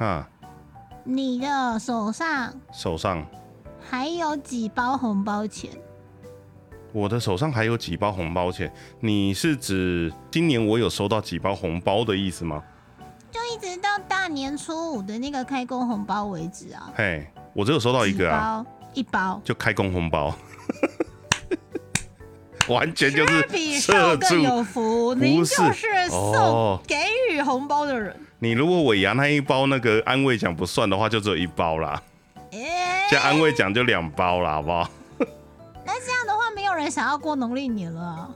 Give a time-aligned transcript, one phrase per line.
[0.00, 0.26] 哈，
[1.04, 3.22] 你的手上手上
[3.78, 5.70] 还有几包红包钱？
[6.94, 12.64] 我的手上还有几包红包钱，你是指今年我有收到几包红包的意思吗？
[13.30, 16.90] 就一直到大年初五的那个开工红包为止啊。
[16.94, 20.34] 嘿，我只有收到一个啊，包，一包，就开工红包，
[22.68, 24.40] 完全就是比射少更。
[24.40, 26.96] 有福，您就是是送哦给
[27.30, 28.18] 予红包的人。
[28.42, 32.02] 你如果尾牙那一包那个安慰奖不算的话，就只有一包啦，
[32.52, 34.88] 哎、加安慰奖就两包啦，好不好？
[35.84, 38.30] 那这样的话，没有人想要过农历年了啊。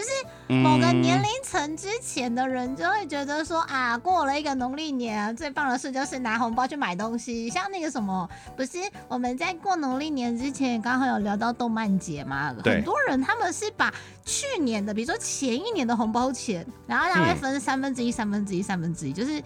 [0.00, 7.50] 就是某个嗯年龄层之前的人就会觉得说啊，过了一个农历年啊，最棒的事就是拿红包去买东西。
[7.50, 8.26] 像那个什么，
[8.56, 8.78] 不是
[9.08, 12.76] 我们在过农历年之前刚好有聊到动漫节嘛，对。
[12.76, 13.92] 很多人他们是把
[14.24, 17.36] 去年的，比如说前一年的红包钱，然后他会嗯。
[17.36, 19.42] 分三分之一、三分之一、三分之一，就是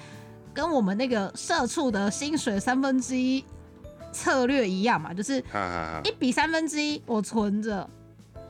[0.52, 3.44] 跟我们那个社畜的薪水三分之一
[4.12, 5.42] 策略一样嘛，就是
[6.04, 7.90] 一比三分之一我存着，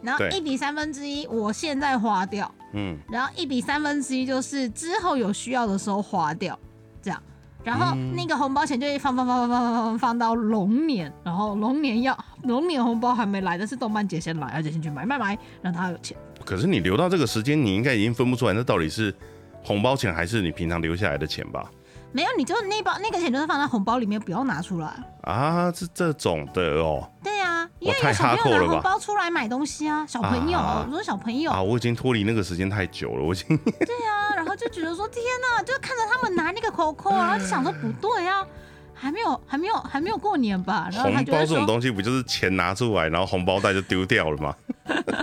[0.04, 6.58] 然后一比三分之一我现在花掉，嗯，然后一比三分之一就是之后有需要的时候花掉，
[7.02, 7.22] 这样。
[7.64, 16.14] 然后嗯那个红包钱就会放放放放放放放放到龙年，然后龙年要龙年红包还没来，但是动漫节先来，而且先去买买买，让他有钱。
[16.44, 19.14] 可是你留到这个时间，你应该已经分不出来，那到底是
[19.62, 21.64] 红包钱还是你平常留下来的钱吧？
[22.12, 24.92] 没有，你就那包那个钱就是放在红包里面，不要拿出来。
[25.22, 27.10] 啊，是这种的哦。
[27.22, 27.33] 对
[27.64, 38.44] 啊，因为太有小朋友拿红包出来买东西啊，小朋友，啊我说小朋友，啊，我已经脱离那个时间太久了，我已经 对啊，然后就觉得说天哪，就看着他们拿那个扣扣，然后就想说不对啊，
[38.92, 40.88] 还没有还没有还没有过年吧？
[40.92, 44.54] 然后他红包这种东西不就是钱拿出来，然后红包袋就丢掉了吗？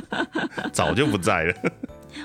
[0.73, 1.53] 早就不在了。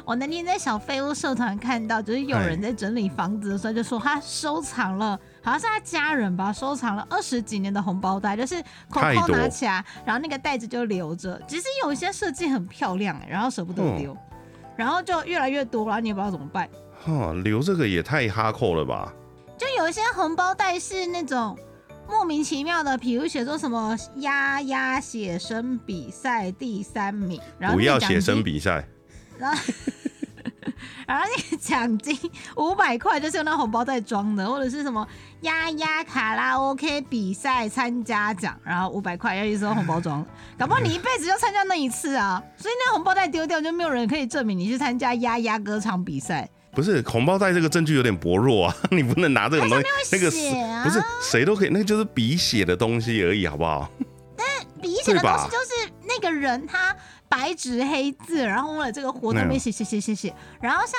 [0.04, 11.40] 我那天在小废物社团看到，就是有人在整理房子的时候，就说他收藏了，好像是他家人吧，收藏了二十几年的红包袋，就是扣扣太多拿起来，然后那个袋子就留着。
[11.46, 14.18] 其实有一些设计很漂亮、欸，然后舍不得嗯丢，
[14.74, 16.68] 然后就越来越多，然后你也不知道怎么办。
[17.04, 19.12] 哈，留这个也太哈扣了吧？
[19.56, 21.56] 就有一些红包袋是那种
[22.08, 28.84] 莫名其妙的，比如写说什么丫丫写生比赛第三名，然后不要写生，比赛，
[29.38, 29.62] 然后
[31.06, 32.18] 然后那个奖金
[32.56, 35.06] 五百块就是用那红包袋装的，或者是什么
[35.42, 40.24] 丫丫卡拉 OK 比赛参加奖，然后五百块要一直用红包装，
[40.58, 46.48] 搞不好你一辈子就参加那一次啊，所以那红包袋丢掉就没有人可以证明你去参加丫丫歌唱比赛。
[46.72, 50.30] 不是红包袋这个证据有点薄弱啊， 你不能拿这种东西，那个
[50.84, 53.90] 不是谁都可以，那个就是笔写的东西而已，好不好？
[54.82, 56.94] 笔写的对吧东西就是那个人他
[57.28, 60.98] 白纸黑字，然后为了这个活动嗯边写写写写写，然后像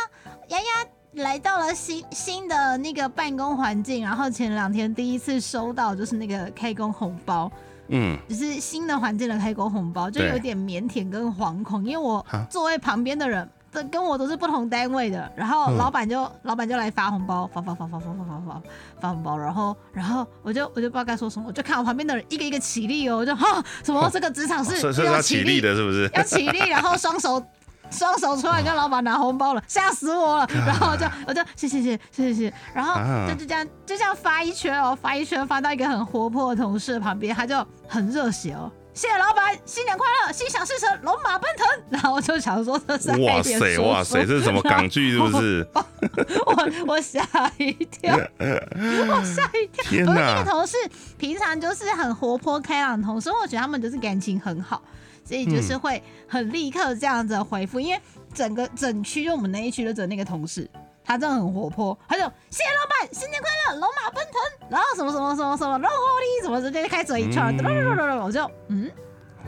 [0.50, 7.52] 丫丫来到了新新的那个办公环境，然后前两天第一次收到就是那个开工红包，
[7.88, 13.50] 嗯，就是新的环境的开工红包，就有点腼腆跟惶恐，因为我座位旁边的人。
[13.78, 18.62] 这跟我都是不同单位的，然后嗯老板就、老板就来发红包，发发发发发发发发
[19.00, 26.10] 发红包，然后然后我就我就不知道该说什么，我就看我旁边的人一个一个起立哦，我就哈什么这个职场是要起立的是不是？
[26.16, 27.44] 要起立，然后双手
[27.92, 30.48] 双手出来跟老板拿红包了，吓死我了。
[30.50, 38.72] 然后我就我就谢谢谢谢谢谢，然后啊就就这样就这样发一圈哦，发一圈发到一个很活泼的同事旁边，他就很热血哦。
[38.98, 41.68] 谢谢老板，新年快乐，心想事成，龙马奔腾。
[41.92, 45.68] 然后我就想说，这是哇塞哇塞，这是什么港剧是不是？
[45.72, 47.22] 我我吓
[47.60, 49.84] 一跳，我吓一跳。
[49.84, 50.50] 天我那哪个！
[50.50, 50.76] 同事
[51.16, 54.82] 平常就是很活泼开朗的同事，我觉得他们就是感情很好，
[55.24, 57.80] 所以就是嗯会很立刻这样子回复。
[57.80, 58.02] 因为
[58.34, 60.68] 整个整区就我们那一区就只有那个同事，
[61.08, 68.92] 他真的很活泼，他就谢谢老板，新年快乐，龙马奔腾，然后什么什么什么什么，然后你怎么直接开嘴一串，嗯 我就嗯。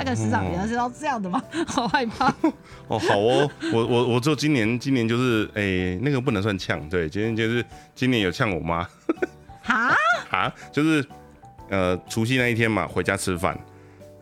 [0.01, 1.43] 那个市长原来是要这样的吗？
[1.67, 2.29] 好害怕。
[2.87, 8.87] 哦，好哦，我我我就今年今年就是诶、那个不能算呛，对，今年就是今年有呛我妈
[9.61, 9.93] 哈，
[10.31, 11.05] 啊，就是
[11.67, 13.59] 呃除夕那一天嘛，回家吃饭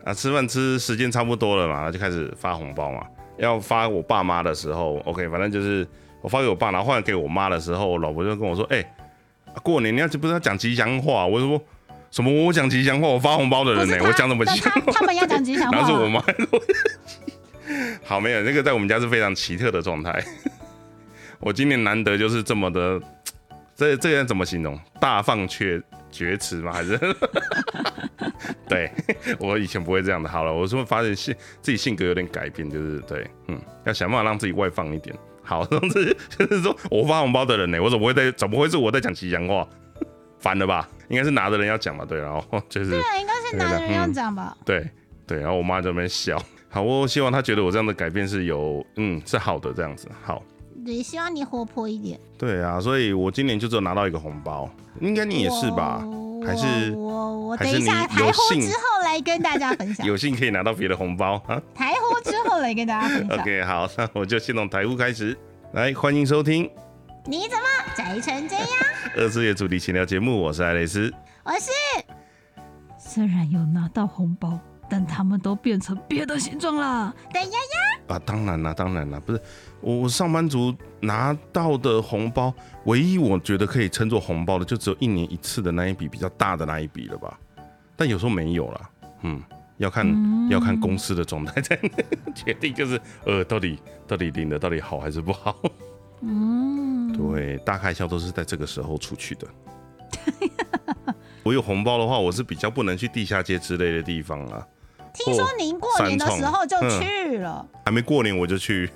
[0.04, 3.06] 啊，吃饭吃时间差不多了嘛，就开始发红包嘛。
[3.36, 5.86] 要发我爸妈的时候，OK，反正就是
[6.20, 8.84] 我发给我爸，然后换给我妈的时候，我老婆就跟我说，哎、
[9.62, 11.26] 过年你要不是要讲吉祥话？
[11.26, 11.60] 我就说
[12.10, 14.80] 什么我讲吉祥话，我发红包的人呢、我讲什么吉祥话？
[14.86, 16.22] 他他们要讲吉祥话， 然后是我妈。
[18.04, 20.24] 好，没有那个在我们家是非常奇特的状态。
[21.38, 23.00] 我今年难得就是这么的，
[23.76, 24.78] 这这个怎么形容？
[24.98, 25.80] 大放厥
[26.10, 26.72] 厥词吗？
[26.72, 26.98] 还是？
[28.66, 28.90] 对
[29.38, 30.28] 我以前不会这样的。
[30.28, 35.14] 好了，我是发现性自己性格有点改变，就是对，嗯，要想办法让自己外放一点。
[35.48, 39.66] 好， 总之就是说我发红包的人呢，我怎么会在怎么会是我在讲吉祥话？
[40.38, 40.86] 烦了吧？
[41.08, 42.04] 应该是拿的人要讲吧？
[42.06, 44.54] 对，然后就是对啊，应该是拿的人要讲吧？
[44.64, 44.86] 对
[45.26, 46.38] 对，然后我妈在那边笑。
[46.68, 50.06] 好，我希望她觉得我这样的改变是有嗯是好的这样子。
[50.22, 50.42] 好，
[50.84, 52.20] 对，希望你活泼一点。
[52.36, 54.68] 对啊，所以我今年就只有拿到一个红包，
[55.00, 56.04] 应该你也是吧？
[56.46, 61.60] 还是我我等一下你台呼之后来跟大家分享，有幸可以拿到别的红包啊。
[61.74, 63.38] 台呼之后来跟大家分享。
[63.38, 65.36] OK，好，那 我就先从台呼开始。
[65.72, 66.70] 来，欢迎收听
[67.24, 67.64] 你怎么
[67.96, 68.68] 宅成这样？
[69.16, 71.12] 二次元主题闲聊节目，我是爱蕾丝。
[71.42, 71.70] 我是
[72.98, 74.58] 虽然有拿到红包，
[74.90, 77.14] 但他们都变成别的形状了。
[77.32, 79.40] 等呀呀，啊，当然啦，当然啦，不是
[79.80, 82.52] 我我上班族拿到的红包，
[82.84, 87.38] 唯一我觉得可以称作红包的，就只有一年一次的那一笔比较大的那一笔了吧。
[87.96, 88.90] 但有时候没有啦，
[89.22, 89.42] 嗯，
[89.78, 91.78] 要看、要看公司的状态在
[92.34, 95.56] 决定，就是呃，到底到底领的到底好还是不好。
[96.20, 99.46] 嗯，对，大开销都是在这个时候出去的。
[101.42, 104.66] 我有红包的话，我是比较不能去地下街之类的地方啊。
[105.14, 108.88] 听说您过年的时候就去了，还没过年我就去，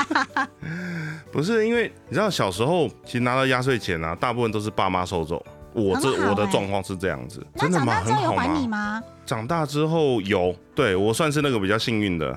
[1.32, 5.42] 不是因为你知道小时候其实拿到压岁钱啊，大部分都是爸妈收走。
[5.76, 8.00] 我这欸我的状况是这样子，真的吗？
[8.02, 8.34] 很好
[8.66, 9.02] 吗？
[9.26, 12.34] 长大之后有，对我算是那个比较幸运的，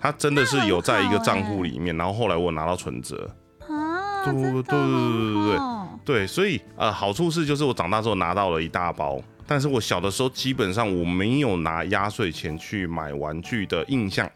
[0.00, 3.28] 他真的是有在一个账户里面，然后后来我拿到存折，
[3.66, 5.58] 啊，对真的对对对对对
[6.04, 14.30] 对，所以呃，好处是就是我长大之后拿到了一大包，但是我小的时候基本上我没有拿压岁钱去买玩具的印象。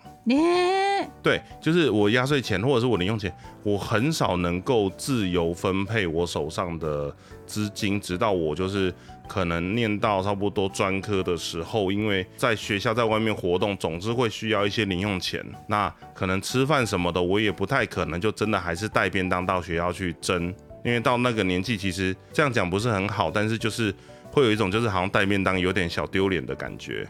[1.22, 3.32] 对，就是我压岁钱或者是我零用钱，
[3.62, 7.14] 我很少能够自由分配我手上的
[7.46, 8.92] 资金，直到我就是
[9.28, 15.44] 可能念到差不多专科的时候，因为在学校在外面活动，总是会需要一些零用钱。
[15.68, 20.52] 那可能吃饭什么的，我也不太可能就真的还是带便当到学校去蒸，
[20.84, 23.94] 因为到那个年纪，其实这样讲不是很好，但是就是
[24.32, 27.06] 会有一种就是好像带便当有点小丢脸的感觉。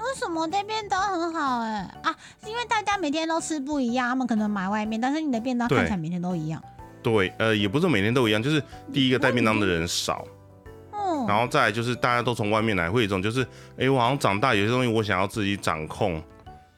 [0.00, 2.16] 为什么带便当很好哎、啊？
[2.46, 6.62] 因为大家每天都吃不一样，他们可能买外面，但是你的便当对看起来每天都一样。
[7.02, 8.62] 对，呃，也不是每天都一样，就是
[8.92, 10.24] 第一个带便当的人少。
[10.92, 13.46] 嗯，然后再来就是大家都从外面来，会有一种就是，
[13.78, 16.22] 哎、我好像长大有些东西我想要自己掌控，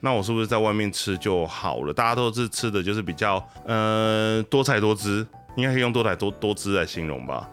[0.00, 1.92] 那我是不是在外面吃就好了？
[1.92, 5.26] 大家都是吃的就是比较呃多彩多姿，
[5.56, 7.48] 应该可以用多彩多多姿来形容吧。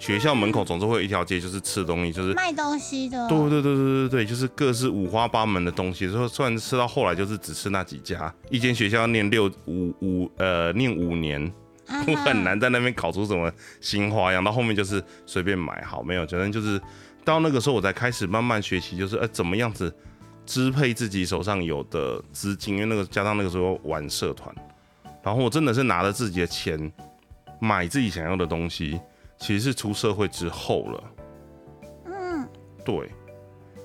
[0.00, 6.08] 学校门口总是会有一条街，就是吃的东西，就是卖东西的，对对对对对对，就是各式五花八门的东西。
[6.08, 11.40] 说虽然吃到后来就是只吃那几家，一间学校要念六五五呃念五年，
[11.86, 13.52] 啊 我很难在那边搞出什么
[13.82, 16.80] 新花样，到后面就是随便买好，没有，反正就是
[17.22, 19.94] 到那个时候我才开始慢慢学习，就是呃怎么样子
[20.46, 24.52] 支配自己手上有的资金，因为那个加上那个时候玩社团，
[25.22, 26.90] 然后我真的是拿着自己的钱
[27.60, 28.98] 买自己想要的东西，
[29.40, 31.04] 其实是出社会之后了，
[32.04, 32.48] 嗯，
[32.84, 33.10] 对。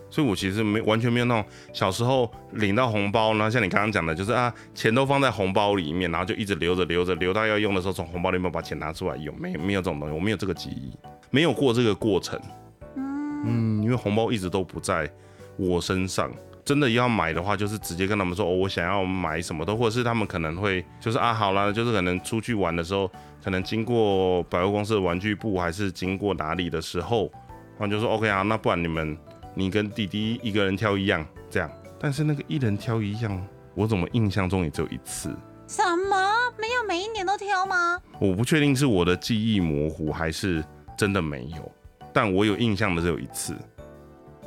[0.07, 1.43] 所以我其实没完全没有那种
[1.73, 10.93] 小时候领到红包，然后像你刚刚讲的，就是啊钱都放在红包里面，然后就一直留着留着，留到要用的时候从红包里面把钱拿出来用，没有没有这种东西，我没有这个记忆，
[11.31, 12.39] 没有过这个过程。
[12.95, 15.09] 嗯，因为红包一直都不在
[15.57, 16.31] 我身上。
[16.63, 23.11] 真的要买的话，就是直接跟他们说，哦，我想要买什么的，或者是他们可能会就是啊，好了，就是可能出去玩的时候，
[23.45, 27.31] 可能经过百货公司的玩具部，还是经过哪里的时候，
[27.77, 29.15] 然后就说 OK 啊，那不然你们
[29.53, 31.69] 你跟弟弟一个人挑一样这样。
[31.99, 35.29] 但是那个一人挑一样，我怎么印象中也只有一次，
[35.67, 38.01] 什么没有每一年都挑吗？
[38.19, 40.65] 我不确定是我的记忆模糊还是
[40.97, 41.71] 真的没有，
[42.11, 43.55] 但我有印象的只有一次。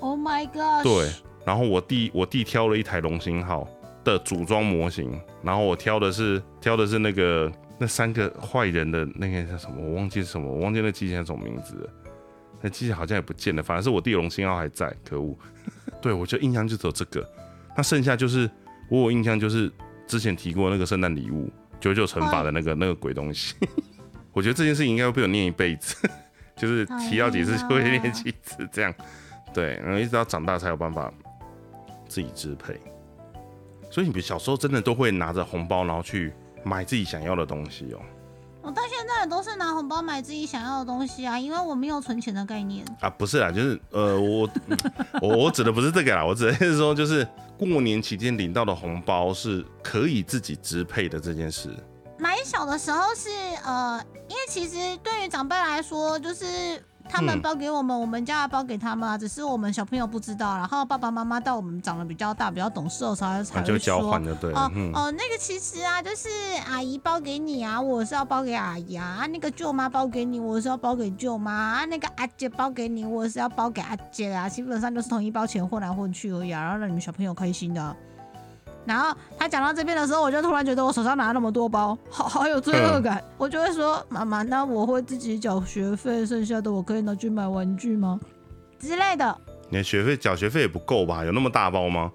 [0.00, 0.82] Oh my god！
[0.82, 1.08] 对，
[1.46, 3.64] 然后我弟我弟挑了一台龙星号
[4.02, 11.90] 的组装模型，然后我挑的是挑的是那个那三个坏人的那个叫什么，我忘记是什么，我忘记那机器人什么名字了。
[12.60, 15.38] 那机器好像也不见了，反正是我弟龙星号还在，可恶。
[16.02, 17.24] 对，我就印象就只有这个，
[17.76, 18.50] 那剩下就是
[18.90, 19.70] 我有印象就是
[20.06, 23.54] 之前提过那个圣诞礼物九九乘法的那个那个鬼东西。
[24.32, 26.08] 我觉得这件事情应该会被我念一辈子，
[26.56, 28.92] 就是提到几次就会念几次这样。
[29.54, 31.12] 对，然后一直到长大才有办法
[32.08, 32.78] 自己支配。
[33.90, 36.32] 所以你们小时候真的都会拿着红包，然后去
[36.68, 38.00] 买自己想要的东西哦。
[38.60, 42.84] 我到现在也都是拿红包买自己想要的东西啊，因为我没有存钱的概念。
[43.00, 44.50] 啊，不是啦，就是呃，我
[45.22, 51.70] 我我指的不是这个啦，我指的是说，就是过年期间领到的红包是可以自己支配的这件事。
[52.18, 53.30] 买小的时候是
[53.64, 56.44] 呃，因为其实对于长辈来说，就是
[57.08, 64.70] 他们嗯包给我们，我们家要包给他们啊，只是我们小朋友不知道，然后爸爸妈妈到我们长得比较大、比较懂事的时候才才会那就交说换就对了哦。
[64.74, 66.28] 嗯，哦，那个其实啊，就是
[66.66, 74.48] 阿姨包给你啊，我是要包给阿姨啊；啊那个舅妈包给你，我是要包给舅妈啊；那个阿姐包给你，我是要包给阿姐啊。
[74.48, 77.96] 基本上都是同一包钱混来混去而已啊，然后让你们小朋友开心的啊。
[78.88, 83.22] 然后他讲到这边的时候，我就突然觉得我手上拿那么多包，好好有罪恶感。
[83.36, 88.18] 我就会说：“妈妈，那我会自己缴学费，剩下的我可以拿去买玩具吗？”
[88.80, 89.38] 之类的。
[89.68, 91.22] 你的学费缴学费也不够吧？
[91.22, 92.10] 有那么大包吗？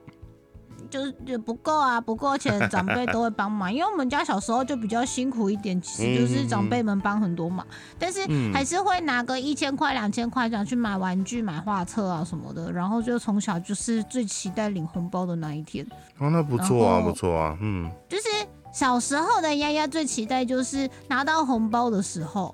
[0.94, 7.66] 就是也不够啊，不够钱长辈都会帮忙，因为我们家小时候就比较辛苦一点，其实就是长辈们帮很多忙，
[7.98, 8.54] 但是嗯。
[8.54, 15.84] 还是会拿个一千块、两千块这样去买玩具、买画册啊什么的，然后就从小就是最期待领红包的那一天，
[16.20, 18.24] 哦，那不错啊，不错啊，嗯，就是
[18.72, 22.54] 小时候的丫丫最期待就是拿到红包的时候，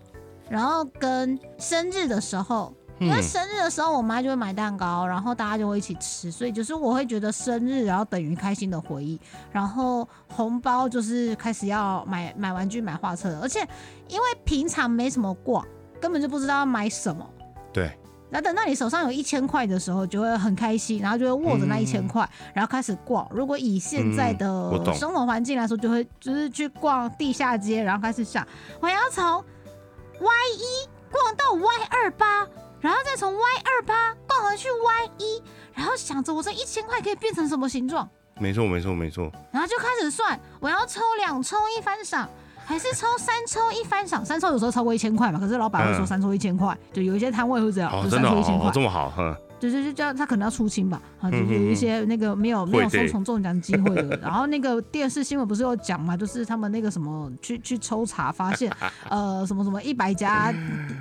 [0.49, 3.23] 然后跟生日的时候，因为嗯。
[3.23, 9.19] 生日的时候，我妈就会买蛋糕，然后大家就会一起吃，所以就是我会觉得生日，然后等于开心的回忆，
[9.51, 13.59] 然后红包就是开始要买买玩具、买画册了，而且
[14.07, 15.65] 因为平常没什么逛，
[16.01, 17.27] 根本就不知道要买什么。
[17.71, 17.85] 对，
[18.29, 23.27] 然后等到你手上有一千块的时候，就会很开心，然后就会握着那一千块，然后开始逛。
[23.31, 28.45] 如果以现在的生活环境来说，就会就是去逛地下街，然后开始想
[28.79, 29.23] 我要从
[30.19, 30.27] Y
[30.57, 32.45] 一逛到 Y 二八，
[32.81, 35.43] 然后再从 Y 二八逛回去 Y 一，
[35.73, 38.09] 然后想着我这一千块可以变成什么形状，
[38.39, 39.31] 没错，没错，没错。
[39.51, 42.29] 然后就开始算我要抽两抽一番赏。
[42.65, 48.71] 还是抽三抽一番赏，三抽有时候超过一千块嘛，可是老板会说嗯三抽一千块，就有一些摊位会这样，哦，就三抽一千块哦，。
[48.71, 54.17] 这么好，哼，对对，就叫他可能要出清吧，啊，就嗯是有一些那个没有没有双重中奖机会的。
[54.17, 58.71] 然后那个电视新闻不是有讲嘛，就是他们那个什么去去抽查，发现
[59.09, 60.53] 呃什么什么一百家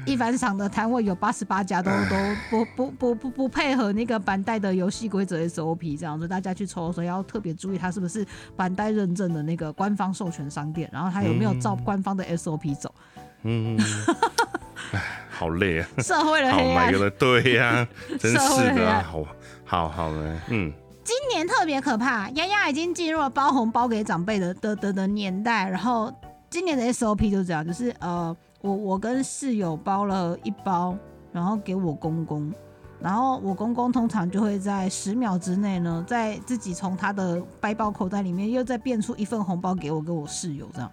[0.04, 2.16] 一番赏的摊位有八十八家都都
[2.50, 12.92] 不不不不不配合那个板带的游戏规则 SOP 这样，所以大家去抽的时候要特别注意，它是不是板带认证的那个官方授权商店，然后它有没有照官方的 SOP 走。
[13.16, 17.10] 嗯，唉，好累啊， 社会的好黑暗。
[17.18, 17.86] 对呀，
[18.18, 19.24] 真是的啊，好
[19.64, 20.72] 好好呢，嗯，
[21.04, 26.12] 今年特别可怕，丫丫已经进入了包红包给长辈的的的的年代，然后
[26.50, 30.96] 今年的 SOP 就这样，就是呃，我我跟室友包了一包，
[31.32, 32.52] 然后给我公公，
[33.00, 40.90] 然后我公公通常就会在十秒之内呢，在自己从他的背包口袋里面又再变出一份红包给我跟我室友这样，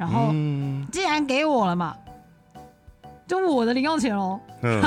[0.00, 1.94] 然后嗯既然给我了嘛。
[3.28, 4.82] 就我的零用钱喽，嗯，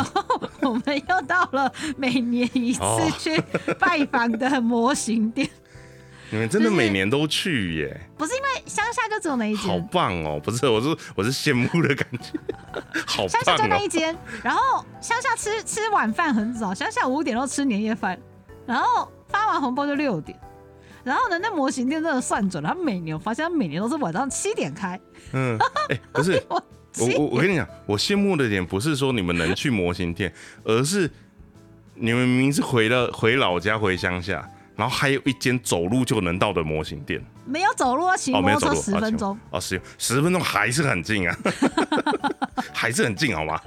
[0.63, 3.41] 我们又到了每年一次哦去
[3.79, 5.50] 拜访的模型店。
[6.29, 10.41] 你们真的每年都去耶，不是因为乡下就只有那一间好，棒哦！
[10.43, 12.38] 不是，我是我是羡慕的感觉，
[13.08, 13.55] 好乡下！
[13.55, 14.13] 就那一间。
[14.43, 18.20] 然后乡下吃吃晚饭很早，乡下五点都吃年夜饭，
[18.65, 20.38] 然后发完红包就六点。
[21.03, 25.00] 然后呢，那模型店真的算准了，他每年我发现他每年都是晚上七点开。
[25.33, 25.57] 嗯，
[25.89, 26.63] 哎，不是，我
[27.00, 30.33] 我我我跟你讲， 我羡慕的点不是说你们能去模型店，
[30.63, 31.10] 而是
[31.95, 37.24] 你们明明是回了 回老家回乡下，然后还有一间走路就能到的模型店。
[37.45, 41.38] 没有走路啊骑摩托车十分钟，哦，十十分钟还是很近啊，
[42.72, 43.60] 还是很近，好吗？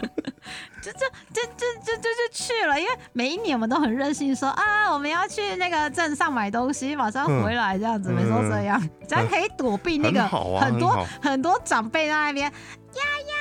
[0.92, 2.80] 就就就就就就就去了。
[2.80, 10.26] 因为每一年我们都很任性说啊，我们要去那个镇上买东西，马上回来这样子，嗯每次都这样，这样可以躲避那个
[10.58, 12.46] 很多很多长辈在那边。
[12.46, 13.34] 呀呀，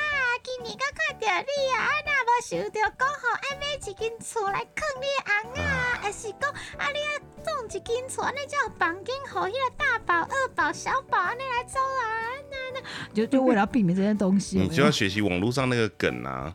[0.43, 12.03] 今年刚快点你啊，啊那无想到讲好，爱买一间厝来坑你的翁啊，还是讲啊你要种一间厝，安尼才有房间，互迄个大宝、二宝、小宝安尼来租啊，
[12.51, 16.53] 那那就就为了要避免这些东西，你就要学习网络上那个梗啊。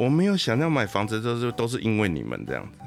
[0.00, 2.78] 我没有想要买房子，都是都是因为你们这样子。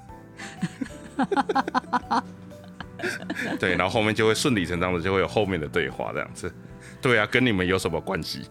[3.59, 6.51] 对，然后后面就会顺理成章的就会有后面的对话这样子。
[6.99, 8.41] 对啊，跟你们有什么关系？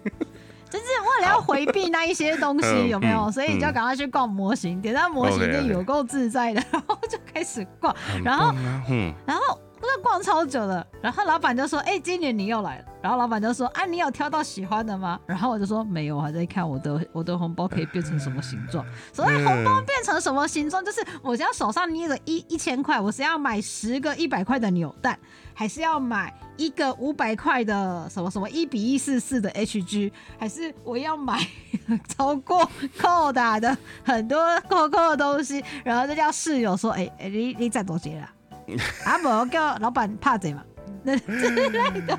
[0.71, 3.23] 就是为了要回避那一些东西，嗯有没有？
[3.25, 8.55] 嗯所以你就赶快去逛模型店，那模型店 OK，OK 有够自在的，然后就开始逛，很然后
[8.89, 9.61] 嗯，然后
[9.95, 18.85] 那逛超久了，然后老板就说：“哎、今年你又来了。”然后老板就说：“啊，你有挑到喜欢的吗？”然后我就说：“没有，我还在看我的我的红包可以变成什么形状。
[19.13, 25.19] 所谓红包变成什么形状，就是我现在手上捏着一一千块，我是要买十个一百块的扭蛋，
[25.53, 31.39] 还是要买一个五百块的什么什么一比一四四的 HG，还是我要买
[32.09, 32.67] 超过
[32.99, 34.39] 扣打的很多
[34.71, 35.63] 扣扣的东西？
[35.85, 38.42] 然后就叫室友说：“哎、哎、你你攒多些啦。”啊，
[38.75, 40.63] 无叫老板怕贼嘛，
[41.03, 42.19] 那之类的。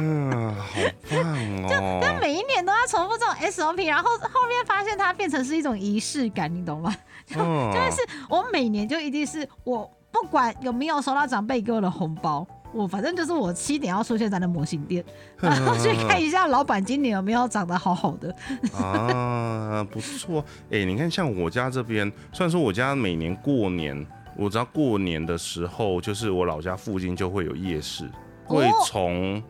[0.00, 0.80] 嗯，好
[1.10, 1.20] 棒
[1.64, 1.98] 哦！
[2.00, 6.94] 但每一年都要重复这种 SOP，然后后面发现它变成是一种仪式感，你懂吗？
[7.28, 15.04] 就哦就是我每年就一定是我不管有没有收到长辈给我的红包，我反正就是我七点要出现在那模型店，
[15.38, 18.34] 然后去看一下老板今年有没有长得好好的。
[18.82, 20.42] 啊，不错。
[20.70, 28.04] 哎、你看，像我家这边，虽然说我家每年过年，我知道过年的时候，就是我老家附近就会有夜市，
[28.46, 29.42] 哦会从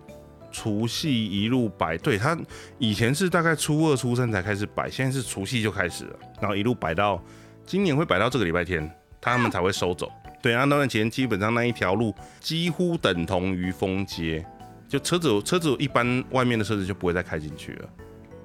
[0.51, 1.97] 除夕一路摆。
[1.99, 2.37] 对，它
[2.79, 7.23] 以前是大概初二、初三才开始摆，现在是除夕就开始了，然后一路摆到
[7.65, 10.11] 今年会摆到这个礼拜天，他们才会收走。
[10.43, 14.45] 对，啊，那段时间基本上那一条路几乎等同于封街，
[14.89, 17.89] 就车子车子一般外面的车子就不会再开进去了，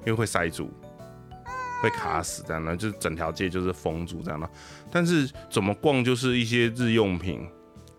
[0.02, 0.72] 因为会塞住。
[1.82, 4.50] 会卡死这样的，就是整条街就是封住这样的。
[4.92, 7.48] 但是怎么逛，就是一些日用品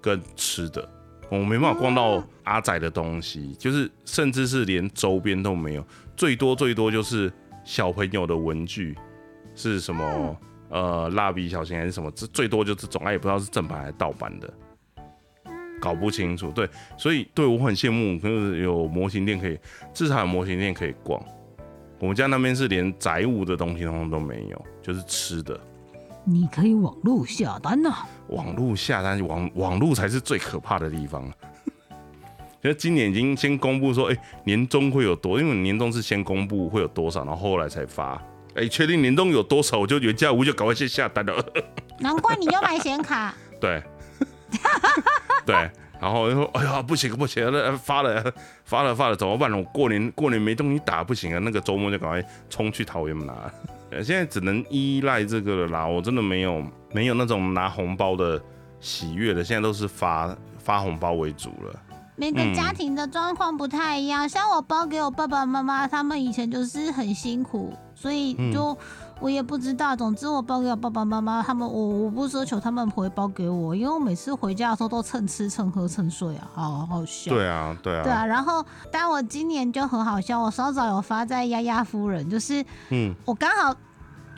[0.00, 0.88] 跟吃的，
[1.30, 7.32] 我没办法逛到阿仔的东西，就是甚至是连周边都没有，最多最多就是
[7.64, 8.96] 小朋友的文具，
[9.54, 10.36] 是什么
[10.70, 14.52] 呃蜡笔小新还是什么，这最多就这种，哎也不知道是正版还是盗版的。
[15.80, 19.56] 搞不清楚，对，所以对我很羡慕，就是有模型店可以，
[19.94, 21.24] 至少有模型店可以逛。
[21.98, 25.58] 我们家那边是连宅物的东西通通都没有，就是吃的。
[26.24, 31.24] 你可以网络下单呐、网络下单，网网络才是最可怕的地方。
[32.60, 38.20] 因为今年已经先公布说，哎、年终会有多，因为年终是先公布会有多少，然后后来才发。
[38.54, 41.44] 哎、确定年终有多少，我就原价无就赶快先下单了。
[42.00, 43.34] 难怪你就买显卡。
[43.60, 43.82] 对，
[45.46, 48.32] 对，然后就说，哎呀，不行不行，那发了
[48.64, 49.56] 发了发了，怎么办呢？
[49.56, 53.34] 我过年过年没东西打，不行啊，那个周末就赶快冲去桃园拿。
[53.90, 56.62] 呃 现在只能依赖这个了啦，我真的没有
[56.92, 58.40] 没有那种拿红包的
[58.80, 61.80] 喜悦了，现在都是发发红包为主了。
[62.14, 68.76] 每个家庭的状况不太一样，像我包给我爸爸妈妈，他们以前就是很辛苦，所以就、
[69.20, 69.96] 我也不知道。
[69.96, 77.32] 总之我包给我爸爸妈妈，他们我我不奢求他们回包给我，因为我每次回家的时候都蹭吃蹭喝蹭睡啊，好好笑。
[77.32, 83.74] 对啊，对啊，对啊，然后但我今年就很好笑，我稍早有发在丫丫夫人，就是嗯，我刚好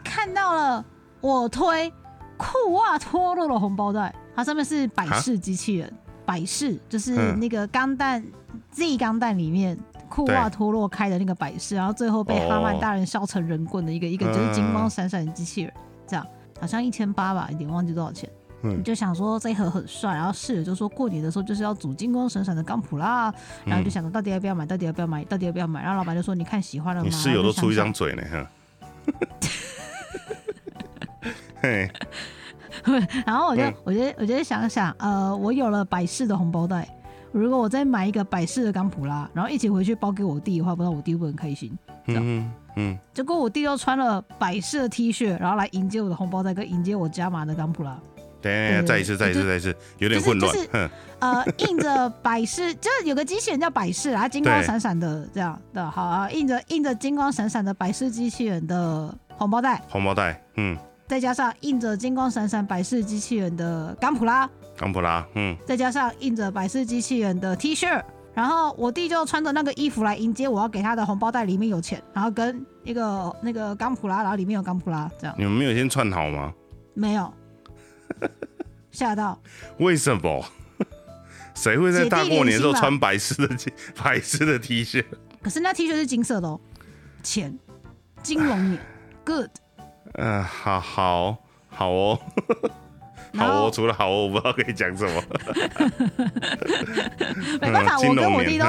[0.03, 0.85] 看到了
[1.21, 1.93] 我推
[2.37, 5.93] 裤袜脱落的红包袋，它上面是百事机器人，
[6.25, 8.25] 百事就是嗯那个钢弹
[8.71, 9.79] Z 钢弹里面
[10.11, 15.73] 裤袜脱落开的那个百事，然后最后被哈曼大人削成人棍的一个一个就是金光闪闪的机器人，
[16.07, 16.27] 这样
[16.61, 18.29] 好像一千八吧，有点忘记多少钱。
[18.63, 18.79] 嗯。
[18.79, 23.33] 你就想说这一盒很帅，然后室友就说过年的时候就是要组金光闪闪的钢普拉，
[23.65, 27.09] 然后就想着到底要不要买，到底要不要买，到底要不要买，然后老板就说你看喜欢了吗？
[27.09, 28.51] 你室友都出一张嘴呢，哈。
[31.63, 31.91] 嘿，
[33.27, 33.75] 然后我就嗯。
[33.85, 36.89] 我就我就想想，呃，我有了百事的红包袋，
[37.33, 41.77] 如果我再买一个百事的钢普拉，然后一起回去包给我弟的话，不知道我弟会不会很开心。
[42.07, 47.99] 嗯嗯，结果我弟又穿了百事的 T 恤，然后来迎接我的红包袋，跟迎接我加码的钢普拉。
[48.43, 50.69] 等一下，对再一次，再一次，再一次，有点混乱就是。
[50.73, 64.49] 哼，呃，印着百事， 就是有个机器人叫百事啊，金光对闪闪的这样的，好啊，印着印着金光闪闪的百事机器人的红包袋，红包袋，嗯，再加上印着金光闪闪百事机器人的钢普拉，
[64.81, 76.55] 冈普拉，嗯，再加上印着百事机器人的 T 恤，然后我弟就穿着那个衣服来迎接我要给他的红包袋，里面有钱，然后跟一个那个钢普拉，然后里面有钢普拉，这样你们没有先串好吗？
[76.95, 77.31] 没有
[78.91, 79.39] 吓到，
[79.77, 80.43] 为什么？
[81.55, 83.55] 谁会在大过年的时候穿白色的
[84.03, 85.05] 白色的 T 恤？
[85.43, 86.59] 可是那 T 恤是金色的哦，
[87.23, 87.55] 钱，
[88.23, 88.81] 金龙年，
[89.27, 89.51] good。
[90.15, 91.37] 嗯，好好
[91.69, 92.19] 好哦，
[93.37, 95.23] 好哦，除了好哦，我不知道可以讲什么。
[97.61, 98.65] 没办法，我跟我弟都，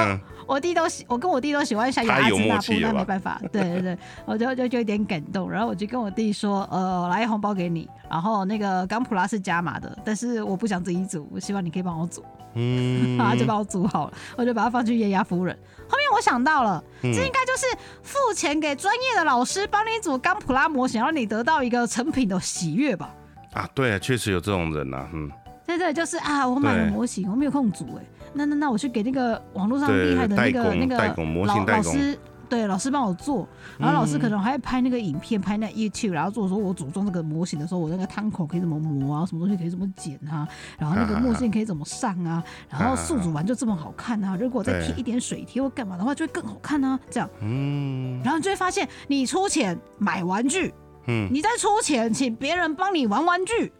[0.46, 15.56] 我弟都喜，我跟我弟都喜欢小太有雅子那没办法，对对对， 我就就就有点感动，然后我就跟我弟说，呃，来红包给你，然后那个钢普拉是加码的，但是我不想自己煮，我希望你可以帮我煮，嗯然后 他就帮我煮好了，我就把它放去液压夫人。
[15.88, 17.66] 后面我想到了，嗯这应该就是
[18.02, 23.14] 付钱给专业的老师帮你组钢普拉模型，让你得到一个成品的喜悦吧。
[23.52, 25.30] 啊，对啊，确实有这种人呐，嗯，
[25.66, 40.46] 对对，就是啊，我买了模型，我没有空组哎，那那那我去给那个网络上对厉害的那个那个老师，对老师帮我做，然后老师嗯可能还会拍那个影片，拍那 YouTube，然后做说我组装这个模型的时候，我那个汤口可以怎么磨啊，什么东西可以怎么剪啊，
[40.78, 48.20] 然后那个墨线可以怎么上啊，然后速组完就这么好看啊，如果再贴一点水贴或干嘛的话，就会更好看啊，这样，嗯。
[48.22, 50.72] 然后你就会发现你出钱买玩具，
[51.06, 53.72] 嗯，你在出钱请别人帮你玩玩具，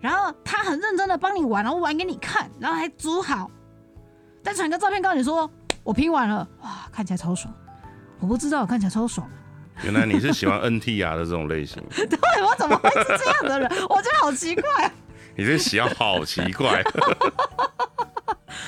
[0.00, 3.50] 然后他很认真的帮你玩，然后玩给你看，然后还煮好，
[4.42, 5.50] 再传个照片告诉你说
[5.82, 7.52] 我拼完了，哇，看起来超爽。
[8.20, 9.28] 我不知道，看起来超爽。
[9.82, 13.68] 原来你是喜欢 NTR 的这种类型， 对，我怎么会是这样的人？
[13.88, 14.92] 我觉得好奇怪。
[15.34, 16.82] 你这喜好好奇怪，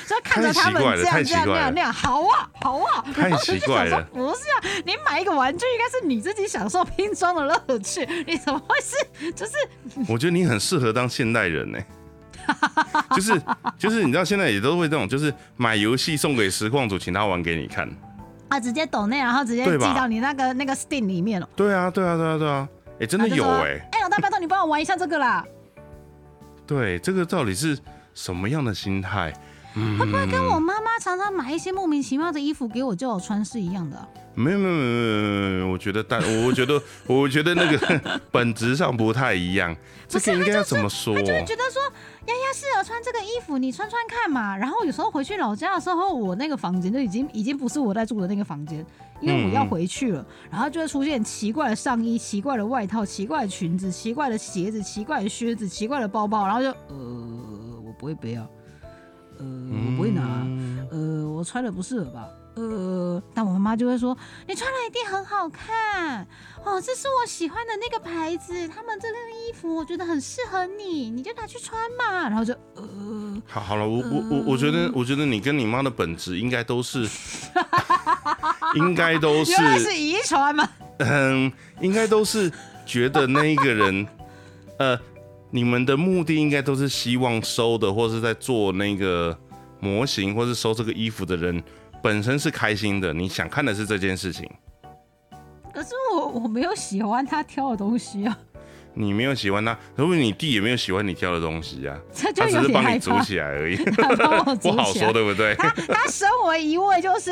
[0.07, 4.03] 就看着他们这样这样那样那样，好啊好啊，太奇怪了。
[4.12, 9.53] 不是啊，你买一个玩具应该是你自己享受拼装的乐趣，你怎么会是就是？
[10.09, 11.79] 我觉得你很适合当现代人呢。
[13.16, 13.42] 就是
[13.79, 17.88] 就是你知道现在也都会这种，就是买游戏送给实况组，请他玩给你看。
[18.49, 21.49] 啊，直接抖内，然后直接寄到你那个那个 Steam 里面了。
[21.57, 22.68] 对啊，对啊，对啊，对啊，
[23.01, 23.88] 哎，真的有哎。
[23.92, 25.42] 哎，老大，拜托你帮我玩一下这个啦。
[26.66, 27.79] 对，这个到底是
[28.12, 29.33] 什么样的心态？
[29.75, 34.09] 会不会跟我妈妈常常买一些莫名其妙的衣服给我叫我穿是一样的？
[34.37, 39.77] 没有没有没有没有，我觉得但我觉得我觉得那个本质上不太一样。
[40.09, 41.15] 这个应该要怎么说？
[41.15, 41.83] 他就会觉得说，
[42.27, 44.57] 丫丫适合穿这个衣服，你穿穿看嘛。
[44.57, 48.85] 然后有时候回去老家的时候，我那个房间就已经已经不是我在住的那个房间，
[49.21, 50.27] 因为我要回去了。
[50.51, 58.45] 然后就会出现奇怪的上衣、奇怪的外套、奇怪的裙子、奇怪的鞋子、奇怪的靴子、奇怪的包包，然后就呃，我不会背啊，
[59.38, 60.23] 呃，我不会拿，
[60.90, 62.29] 呃，我穿的不适合吧。
[62.57, 64.16] 呃，但我妈妈就会说，
[64.47, 66.25] 你穿了一定很好看
[66.64, 72.23] 哦，这是我喜欢的那个牌子，他们这个衣服我觉得很适合你，你就拿去穿嘛。
[72.31, 77.09] 然后就呃，好好了，我我我我觉得，我觉得你跟你妈的本质应该都是，
[78.77, 80.68] 应该都是，是遗传吗？
[80.99, 82.53] 嗯，应该都是
[82.87, 84.07] 觉得那一个人，
[84.79, 84.97] 呃，
[85.55, 89.38] 你们的目的应该都是希望收的，或是在做那个
[89.79, 91.62] 模型，或是收这个衣服的人。
[92.03, 94.51] 本身是开心的，你想看的是这件事情。
[95.73, 98.37] 可是我我没有喜欢他挑的东西啊。
[98.95, 101.97] 你没有喜欢他，如果你弟也没有喜欢你挑的东西啊。
[102.12, 103.77] 他只是帮你组起来而已。
[104.61, 105.55] 不好说，对不对？
[105.55, 107.31] 他他身为一位就是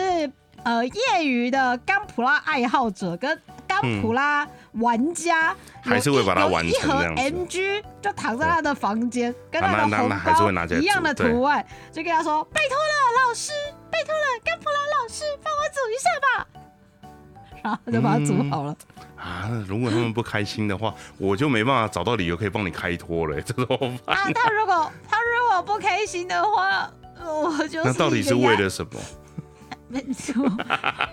[0.63, 4.47] 呃业余的钢普拉爱好者跟钢普拉
[4.81, 13.53] 玩家，还是会把它玩成这样 MG 就躺在他的房间，跟他的红包一样的图案，就跟他说：“拜托了，老师。”
[13.93, 16.47] 拜托了，甘普拉老师，帮我煮一下吧。
[17.63, 18.75] 然后就把它煮好了。
[19.17, 24.17] 啊，如果他们不开心的话，我就没办法找到理由可以帮你开脱了，这怎么办？
[24.17, 26.91] 啊， 他如果他如果不开心的话，
[27.23, 28.99] 我就那到底是为了什么？
[29.89, 30.35] 没错，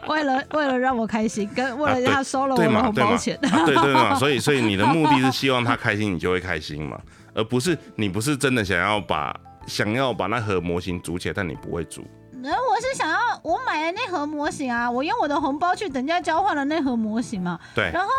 [0.10, 3.38] 为了 为了让我开心，跟为了让他收了我的红包钱。
[3.42, 7.00] 对对嘛， 所以所以你的目的是希望他开心，你就会开心嘛，
[7.34, 12.06] 而不是你不是真的想要把想要把那盒模型组起来，但你不会组。
[12.42, 17.60] 然后我是想要我买的那盒模型啊，我用我的红包去等价交换了那盒模型嘛。
[17.76, 17.92] 对。
[17.94, 18.10] 然后，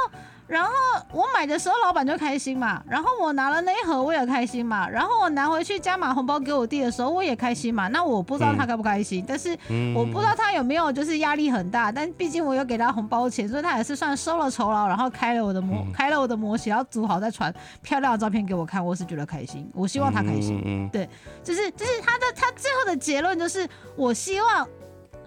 [0.50, 0.70] 然后
[1.12, 7.86] 我买的时候老板就开心嘛，然后我拿了那一盒我也开心嘛，然后我拿回去加码红包给我弟的时候我也开心嘛。
[7.86, 9.56] 那我不知道他开不开心，但是
[9.94, 20.90] 我不知道他有没有就是压力很大，但毕竟我有给他红包钱，所以他也是算收了酬劳，然后开了我的模，开了我的模型，然后组好再传漂亮的照片给我看，我是觉得开心，我希望他开心。
[20.92, 21.08] 对，
[21.44, 23.68] 就是就是他的他最后的结论就是。
[23.96, 24.66] 我希望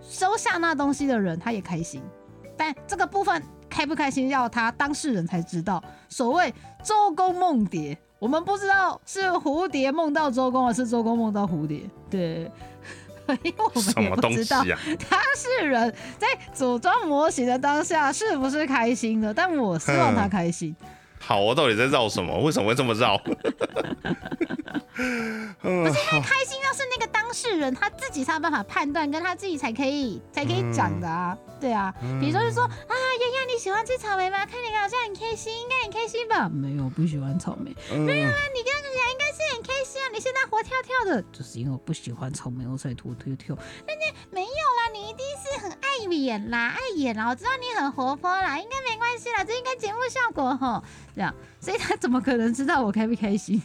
[0.01, 2.01] 收下那东西的人他也开心，
[2.57, 3.41] 但这个部分
[3.73, 5.83] 开不开心要他当事人才知道。
[6.07, 11.81] 所谓周公梦蝶，我们不知道是蝴蝶梦到周公，还是周公梦到蝴蝶。
[12.09, 12.51] 对，
[13.41, 14.63] 因为我们也不知道
[15.09, 20.75] 他是人在组装模型的当下是不是开心的，但我希望他开心。
[21.25, 22.37] 好，我到底在绕什么？
[22.39, 23.17] 为什么会这么绕？
[25.63, 31.37] 不是因为开心，要是那个当事人他自己才有办法判断，跟他自己才可以才可以讲的啊。
[31.59, 34.45] 对啊，比如说就说啊，丫丫你喜欢吃草莓吗？
[34.45, 36.49] 看你好像很开心，应该很开心吧？
[36.49, 37.73] 没有，不喜欢草莓。
[37.95, 43.57] 没有啊，你刚刚讲应该是很开心啊，你现在活跳跳的，就是因为我不喜欢草莓，我才活跳跳。
[43.87, 47.27] 那那没有啦，你一定是很爱演啦，爱演啦。
[47.27, 50.83] 我知道你很活泼啦，应该没关系啦，这应该节目效果吼。
[51.15, 53.61] 这样，所以他怎么可能知道我开不开心？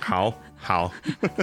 [0.00, 0.92] 好好，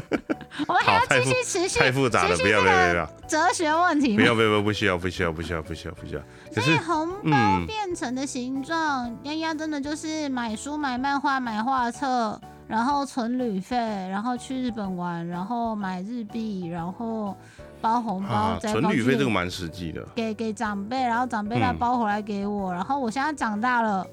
[0.68, 6.22] 我们还要继续持续，太复杂了，不要不要不要，哲学问题，不要不要不需要不需要不需要不需要不需要。
[6.54, 13.78] 所以红包变成的形状，丫丫真的就是买书、买漫画、买画册，然后存旅费，
[14.10, 17.36] 然后去日本玩，然后买日币，然后。
[17.80, 24.04] 包红包，存旅费这个蛮实际的，给给长辈，然后长辈再包回来给我，然后我现在长大了，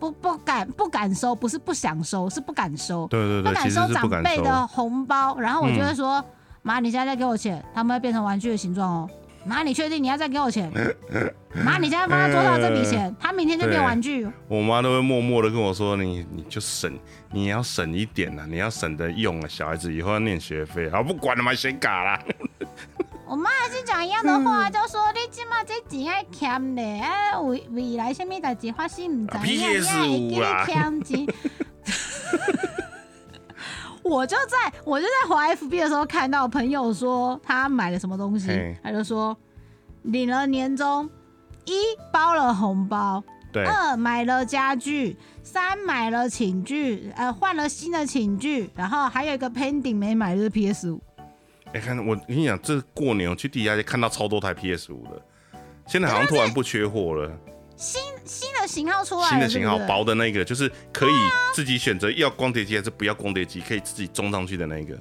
[0.00, 6.22] 不不敢不敢收，不是不想收，是不敢收，对对对，不敢收长辈的红包，然后我就会说，
[6.62, 9.10] 妈，你现在再给我钱，他们会变成玩具的形状哦。
[9.44, 10.70] 妈，你确定你要再给我钱？
[11.64, 13.14] 妈，你现在帮他多少这笔钱？
[13.20, 14.26] 他明天就变玩具。
[14.48, 16.98] 我妈都会默默的跟我说：“你你就省，
[17.30, 19.48] 你要省一点呐，你要省得用啊。
[19.48, 22.20] 小孩子以后要念学费，好不管了嘛，先嘎啦。
[23.26, 29.80] 我妈还是讲一样的话，就说你起码这钱爱欠嘞，哎，未未来什么代志发生唔知影，
[30.28, 31.34] 你爱叫你欠钱。
[34.04, 39.36] 我就在我就在华 FB 的时候看到朋友说他买了什么东西，他就说
[40.02, 41.08] 领了年终，
[41.64, 41.72] 一
[42.12, 51.00] 包了红包，对，二买了家具，三买了寝具，呃，换了新的寝具，然后还有一个 pending 没买就是 PS 五。
[51.72, 55.22] 哎，看我跟你讲，这过年我去地下街看到超多台 PS 五的，
[55.86, 57.32] 现在好像突然不缺货了。
[57.74, 61.12] 新新的型号出来，新的型号薄的那个，就是可以
[61.52, 64.94] 自己选择要光碟机还是不要光碟机，可以自己装上去的那个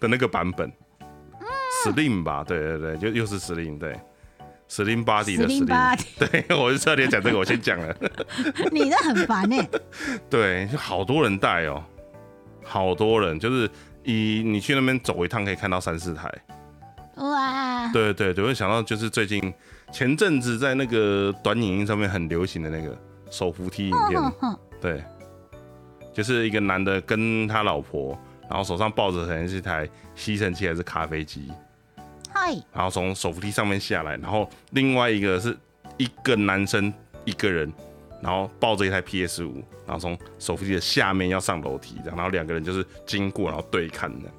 [0.00, 0.70] 的那个版本。
[1.84, 3.98] Slim 吧，对对对，就又是 Slim，对
[4.68, 5.98] ，Slim Body 的 Slim。
[6.18, 7.96] 对，我是差点讲这个，我先讲了。
[8.70, 9.56] 你的很烦呢。
[10.28, 11.82] 对，就好多人带哦，
[12.64, 13.70] 好多人，就是
[14.02, 16.30] 以你去那边走一趟，可以看到三四台。
[17.16, 17.90] 哇。
[17.92, 19.40] 对对对，我想到就是最近。
[19.92, 22.96] 前阵子在那个短影音上面很流行的那个
[23.30, 24.20] 手扶梯影片，
[24.80, 25.04] 对，
[26.14, 31.50] 就是一个男的跟他老婆，然后手上抱着可能是一台吸尘器还是咖啡机，
[32.32, 35.56] 嗨，然后从手扶梯上面下来，然后另外一个是
[35.96, 36.92] 一个男生
[37.24, 37.72] 一个人，
[38.22, 44.30] 然后抱着一台 PS 五，然后从手扶梯的下面要上楼梯，然后两个人就是经过然后对看的。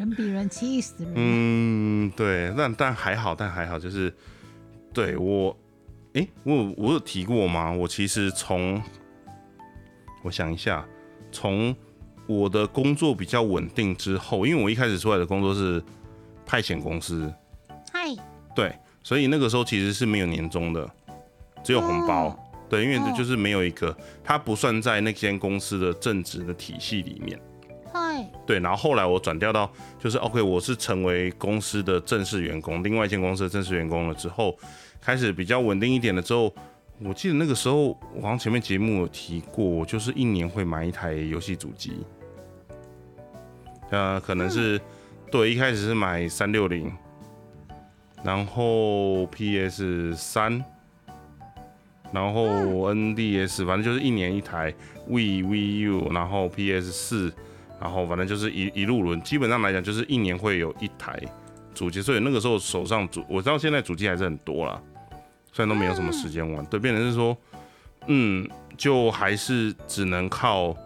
[0.00, 1.12] 人比人气死人。
[1.14, 4.12] 嗯，对，但但还好，但还好，就是
[4.94, 5.54] 对我，
[6.14, 7.70] 哎，我我有提过吗？
[7.70, 8.82] 我其实从，
[10.22, 10.86] 我想一下，
[11.30, 11.76] 从
[12.26, 15.82] 我的工作比较稳定之后，因为我一开始出来的工作是
[16.46, 17.30] 派遣公司，
[17.92, 18.16] 嗨，
[18.56, 20.90] 对，所以那个时候其实是没有年终的，
[21.62, 22.34] 只有红包，
[22.70, 27.38] 对，因为这就是没有一个，它不算在那间公司的正职的体系里面。
[28.46, 34.56] 对，然后后来我转调到就是 OK，我是成为公司的正式员工，另外一间公司的正式员工了之后，
[35.00, 36.52] 开始比较稳定一点了之后，
[37.00, 42.04] 我记得那个时候我好像前面节目有提过，我就是一年会买一台游戏主机，
[43.90, 44.80] 呃，可能是
[45.30, 46.92] 对，一开始是买三六零，
[48.24, 50.64] 然后 PS 三，
[52.12, 52.46] 然后
[52.92, 54.74] NDS，反正就是一年一台
[55.06, 57.32] V V U，然后 PS 四。
[57.80, 61.18] 然后反正就是一一路轮，基本上来讲就是一年会有一台
[61.74, 64.78] 主机，所以那个时候手上主，我知道现在主机还是很多啦，
[65.50, 67.34] 虽然都没有什么时间玩，对，变成是说，
[68.06, 70.76] 嗯，就还是只能靠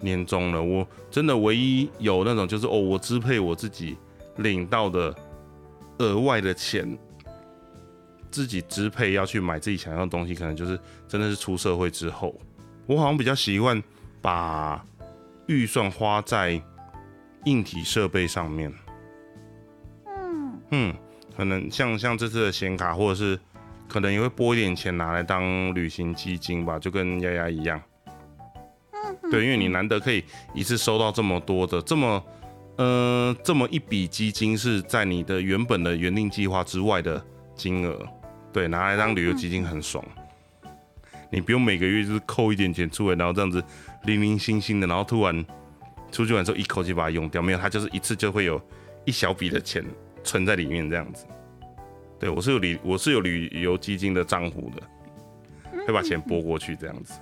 [0.00, 0.62] 年终了。
[0.62, 3.98] 我真的唯一有那种就是哦，我支配我自己
[4.38, 5.14] 领到的
[5.98, 6.98] 额外的钱，
[8.30, 12.34] 自己支配要去买自己想要的东西，可能就是真的是出社会之后，
[12.86, 13.82] 我好像比较习惯
[14.22, 14.82] 把。
[15.50, 16.62] 预算花在
[17.44, 18.72] 硬体设备上面，
[20.06, 20.94] 嗯嗯，
[21.36, 23.36] 可能像像这次的显卡，或者是
[23.88, 27.82] 可能也会拨一点钱拿来当旅行基金吧，就跟丫丫一样。
[28.92, 30.22] 嗯，对，因为你难得可以
[30.54, 32.24] 一次收到这么多的这么
[32.76, 37.20] 呃这么一笔基金，是在你的原本的原定计划之外的
[37.56, 38.06] 金额，
[38.52, 40.04] 对，拿来当旅游基金很爽。
[41.32, 43.60] 你不用每个月就是扣一点钱出来，然后这样子。
[44.04, 45.44] 零零星星的，然后突然
[46.10, 48.60] 出去玩之后一口气把它用掉，没有，它就是一次就会有
[49.04, 49.84] 一小笔的钱
[50.24, 51.26] 存在里面这样子。
[52.18, 54.82] 对我是有旅我是有旅游基金的账户的，
[55.86, 57.14] 会把钱拨过去这样子。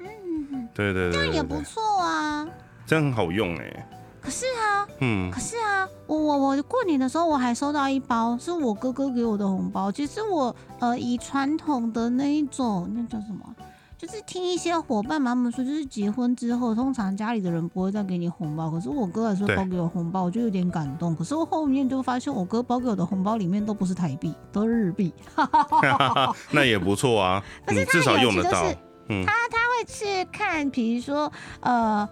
[0.00, 2.48] 嗯，对对对，这样也不错啊，
[2.86, 3.88] 这样很好用哎。
[4.20, 9.90] 可是啊，嗯，可是啊，我我我过年的时候我还收到一包是我哥哥给我的红包。
[9.92, 13.54] 其实我呃以传统的那一种，那叫什么？
[13.98, 18.70] 就是听一些伙伴妈妈说，就是结婚之后，通常家里的人不会再给你红包。
[18.70, 21.16] 可是我哥还说包给我红包，我就有点感动。
[21.16, 25.12] 可是我后面就发现，我哥包给我的红包里面都不是台币，都是日币。
[26.52, 28.62] 那也不错啊， 你至少用得到。
[29.08, 32.08] 他他会去看，比如说呃，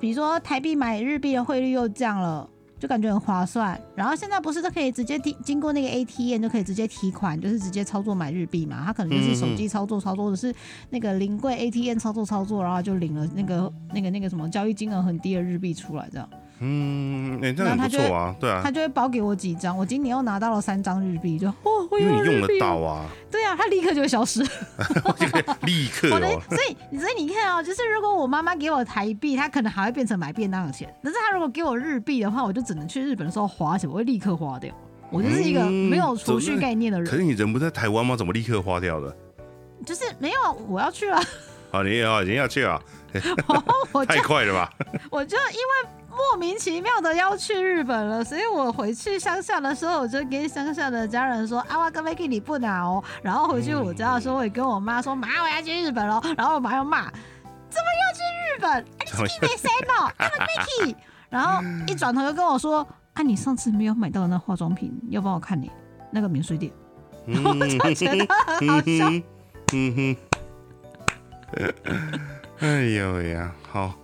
[0.00, 2.50] 比如说台币买日币的汇率又降了。
[2.78, 8.84] 就感觉很划算，然后现在不是都可以直接提经过那个 ATM 就可以直接提款，就是直接操作买日币嘛？
[8.84, 10.54] 他可能就是手机操作操作的是
[10.90, 16.28] 那个临柜 ATM 操作操作，然后就领了那个那个那个什么交易金额很低的日币出来这样。
[16.60, 24.40] 嗯，哎，这样不错啊，对啊，他就会包给我几张，我今年又拿到了三张日币，就哦，我因为你用得到啊，对啊，他立刻就会消失，
[25.62, 34.74] 立刻哦， 所以所以你看哦，就是如果我妈妈给我台币，她可能还会变成买便当的钱，但是她如果给我日币的话，我就只能去日本的时候花钱，我会立刻花掉，
[35.10, 37.08] 我就是一个没有储蓄概念的人。
[37.08, 38.16] 可是你人不在台湾吗？
[38.16, 39.16] 怎么立刻花掉的？
[39.86, 41.20] 就是没有，我要去了。
[41.70, 42.80] 好，你也要，你要去啊？
[44.06, 44.70] 太快了吧？
[45.10, 53.02] 我就因为莫名其妙的要去日本了，所以我回去乡下的时候，我就跟乡下的家人说 Vicky 你不拿哦。
[53.22, 56.20] 然后回去我家的时候，我也跟我妈说，妈我要去日本了。
[56.36, 58.70] 然后我妈又骂，怎么要去日本？
[58.72, 58.84] 啊，
[59.22, 60.12] 你是没谁呢？
[60.18, 60.96] 那个 Vicky。
[61.30, 65.70] 然后一转头又跟我说，啊，你上次没有买到的那化妆品，要帮我看你
[66.10, 66.72] 那个免税店。
[67.26, 68.26] 我就觉得
[68.58, 69.08] 很好笑。
[69.72, 70.16] 嗯哼，
[72.58, 73.94] 哎呦呀，好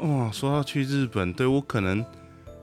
[0.00, 0.30] 哇！
[0.30, 2.04] 说到去日本，对我可能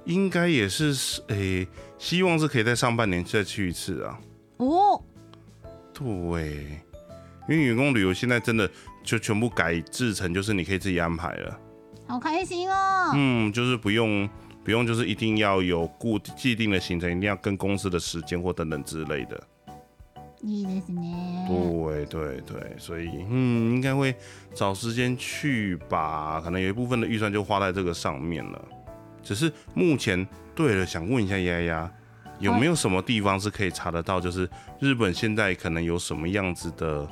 [0.06, 0.94] 应该也是
[1.28, 1.68] 诶、
[1.98, 4.20] 希望是可以在上半年再去一次啊。
[4.58, 5.02] 哦，
[5.94, 6.82] 对，
[7.50, 8.70] 因为员工旅游现在真的
[9.04, 11.60] 就全部改制成，就是你可以自己安排了。
[12.08, 13.12] 好开心哦。
[13.16, 14.30] 嗯，就是不用
[14.64, 19.44] 不用，就是一定要有固既定的行程，一定要跟公司的时间或等等之类的。
[20.45, 21.47] いいですね。
[21.49, 24.15] 对对对，所以嗯，应该会
[24.55, 28.65] 找时间去吧，可能有一部分的预算就花在这个上面了。
[29.23, 31.91] 只是目前，对了，想问一下丫丫，
[32.39, 37.07] 有没有什么地方是可以查得到，就是日本现在可能有什么样子的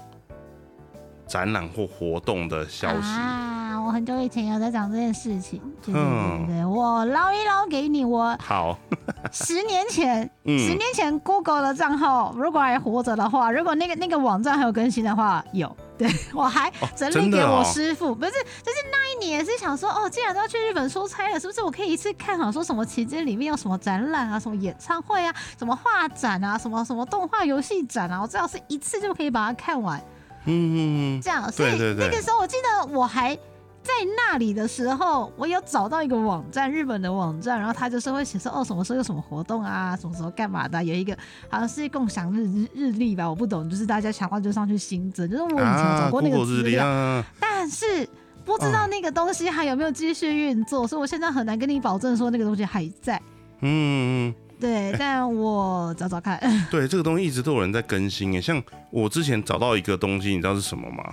[1.26, 3.08] 展览或活动的消息？
[3.08, 3.49] 啊，
[3.85, 6.45] 我很久以前有在讲这件事情，对对嗯。
[6.47, 8.05] 对对，我捞一捞给你。
[8.05, 8.77] 我好，
[9.31, 10.57] 十年前，嗯。
[10.59, 15.75] 十年前 Google 的账号，如果还活着的话，如果那个那个网站还有更新的话，有。
[15.97, 30.01] 对我还整理给我师傅，不是，就是那一年是想说，哦，既然都要去日本出差了，是不是我可以一次看好说什么期间里面有什么展览啊，什么演唱会啊，什么画展啊，什么什么动画游戏展啊，我最好是一次就可以把它看完。
[30.45, 33.37] 嗯，嗯这样，所以那个时候我记得我还
[33.83, 41.17] 在那里的时候，我有找到一个网站，日本的网站，然后它就是会显示哦什么时候有什么活动啊，什么时候干嘛的，有一个
[41.49, 48.07] 好像是共享日日日历吧，我不懂，就是大家想到就上去新增，就是我以前啊找过那个日历资料，啊，但是。
[48.43, 53.15] 不知道那个东西还有没有继续运作，所以我现在很难跟你保证说那个东西还在。
[53.59, 54.29] 嗯嗯。
[54.29, 56.41] 嗯对，但我找找看。
[56.71, 58.41] 对，这个东西一直都有人在更新诶。
[58.41, 61.03] 像我之前找到一个东西，你知道是什么吗？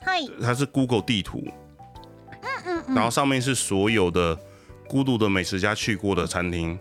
[0.00, 1.44] 嗨，它是 Google 地图，
[2.42, 4.38] 嗯嗯然后上面是所有的
[4.88, 6.78] 孤独的美食家去过的餐厅，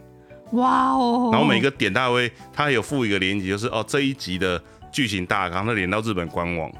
[0.53, 1.29] 哇哦！
[1.31, 6.71] 然后每个点它会，它还有附一个链接，就是哦这一集的剧情大纲，它连到日本官网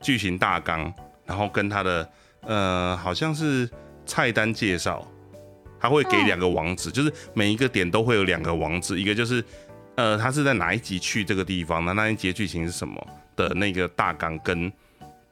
[0.00, 0.92] 剧情大纲，
[1.26, 2.08] 然后跟它的
[2.42, 3.68] 呃好像是
[4.06, 5.04] 菜单介绍，
[5.80, 9.44] 它会给嗯两个网址，就是每一个点都会有两个网址，一个就是
[9.96, 14.72] 呃它是在哪一集去这个地方，那那一集剧情是什么的那个大纲跟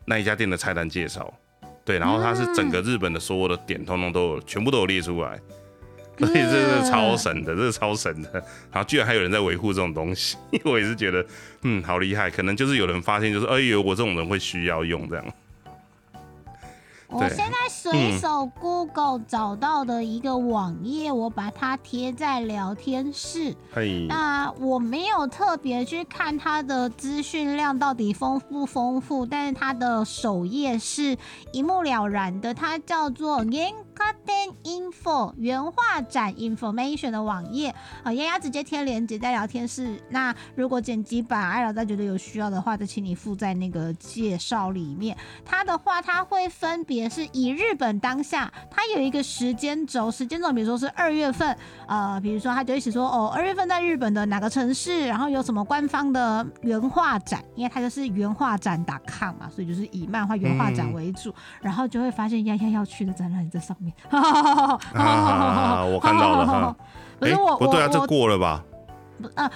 [0.04, 1.32] 那一家店的菜单介绍，
[1.86, 5.40] 对，然后它是整个日本的所有的点通通都有，全部都有列出来。
[6.18, 8.32] 所以这是超神的，这是超神的。
[8.72, 11.24] 然后居然还有人在维护这种东西， 我也是觉得，
[11.62, 12.30] 嗯，好厉害。
[12.30, 15.24] 可能就是有人发现，就是哎呦，我这种人会需要用这样。
[17.08, 23.54] 对我现在随手 Google 找到的一个网页，我把它贴在聊天室。
[23.72, 31.16] 嘿，那我没有特别去看它的资讯量到底丰不丰富，但是它的首页是
[31.52, 33.44] 一目了然的，它叫做
[33.96, 37.74] Genkaten Info 原画展 Information 的网页。
[38.02, 39.98] 啊，丫丫直接贴链接在聊天室。
[40.10, 45.16] 那如果剪辑版艾老大觉得有需要的话，就请你附在那个介绍里面。
[45.44, 51.56] 它的话，它会分别是以日本当下，它有一个时间轴，时间轴比如说是二月份，
[51.88, 63.85] 呃，比如说它就一起说哦，二月份在日本的哪个城市，然后有什么官方的原画展，因为它就是原画展 .com 嘛，所以就是以漫画原画展为主，然后就会发现丫丫要去的展览在上面。
[64.10, 64.78] 哈哈哈！
[64.94, 65.84] 哈哈！
[65.84, 66.76] 我看到了。
[67.20, 68.62] 哎，不对啊，这过了吧？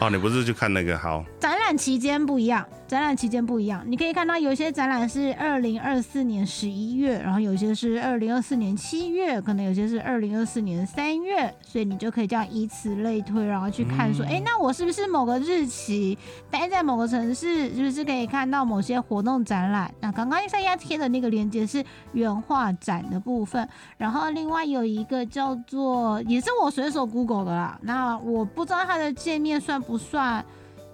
[0.01, 1.25] 哦，你不是去看那个好？
[1.38, 3.83] 展览期间不一样，展览期间不一样。
[3.87, 16.16] 你可以看到有一些展览是二零二四年十一月，然后有些是二零二四年七月，可能有些是二零二四年三月，所以你就可以这样以此类推，然后去看说，哎、那我是不是某个日期
[16.51, 19.92] 待在某个城市，是不是可以看到某些活动展览？
[20.01, 23.68] 那刚刚三亚贴的那个链接是原画展的部分，
[23.99, 27.79] 然后另外有一个叫做，也是我随手 Google 的啦。
[27.83, 30.44] 那我不知道它的界面算不算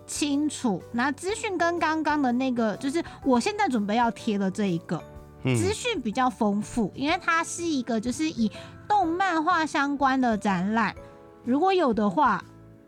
[0.07, 0.81] 清楚。
[0.93, 5.03] 那资讯跟刚刚的那个，就是我现在准备要贴的这一个
[5.43, 8.51] 嗯资讯比较丰富，因为它是一个就是以
[8.89, 10.95] 动漫画相关的展览，
[11.45, 12.43] 如果有的话，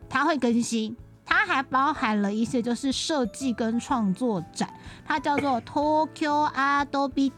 [0.09, 0.97] 它会更新。
[1.31, 4.67] 它还包含了一些就是设计跟创作展，
[5.05, 6.51] 它叫做 Tokyo
[6.91, 7.33] Bit。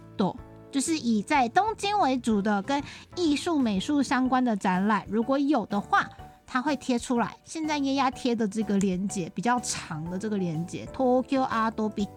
[0.71, 2.81] 就是以在东京为主的跟
[3.17, 6.09] 艺术美术相关的展览，如果有的话，
[6.51, 7.37] 它会贴出来。
[7.45, 12.09] 现在耶丫贴的这个连接比较长的这个连接，Tokyo Bit。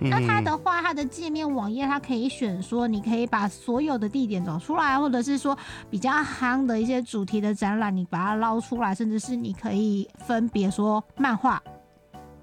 [0.00, 5.58] 那它的话，它的界面网页它可以选说，你可以把所有的地点找出来，或者是说
[5.90, 11.60] 比较夯的一些主题的展览，你把它捞出来，甚至是你可以分别说漫画、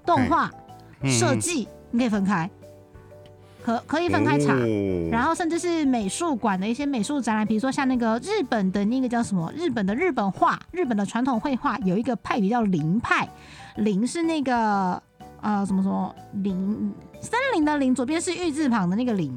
[0.04, 0.50] 动画、
[1.04, 2.50] 设计，你可以分开，
[3.66, 4.54] 可可以分开查。
[5.10, 9.52] 然后甚至是美术馆的一些美术展览，比如说像那个日本的那个叫什么？
[9.56, 13.28] 日本的日本画，日本的传统绘画有一个派别叫林派，
[13.74, 15.02] 林是那个。
[15.42, 16.12] 呃，什么什么
[16.42, 19.30] 林森林的林，左边是玉字旁的那个林，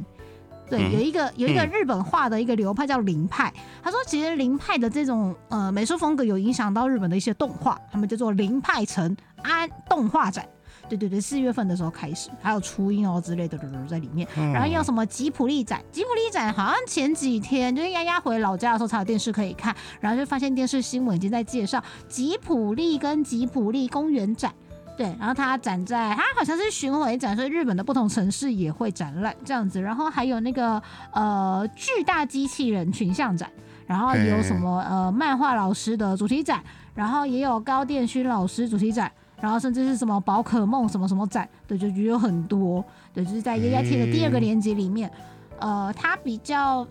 [0.68, 3.54] 对，有一个有一个日本画的一个流派叫林派。
[3.84, 10.44] 他说，其实林派的这种呃美术风格有影响到日本的一些动画，他们叫做林派城安动画展。
[10.90, 14.28] 对对对，四月份的时候开始，还有初音哦之类的在里面。
[14.36, 15.82] 然后有什么吉普力展？
[15.92, 24.54] 吉普力展好像前几天就是丫丫回老家的时候才有电视可以看，然后就发现电视新闻已经在介绍吉普力跟吉普力公园展。
[24.98, 29.82] 对，然后它展在，它好像是巡回展，所以日本的不同城市也会展览这样子。
[29.82, 30.82] 然后还有那个
[31.14, 33.50] 呃巨大机器人群像展，
[33.88, 36.62] 然后有什么呃漫画老师的主题展，
[36.94, 39.10] 然后也有高电勋老师主题展，
[39.42, 42.84] 然后甚至是什么宝可梦什么什么展，对，就有很多。
[43.14, 45.12] 对，就是在 A I T 的第二个年级里面，
[45.60, 46.88] 呃，它比较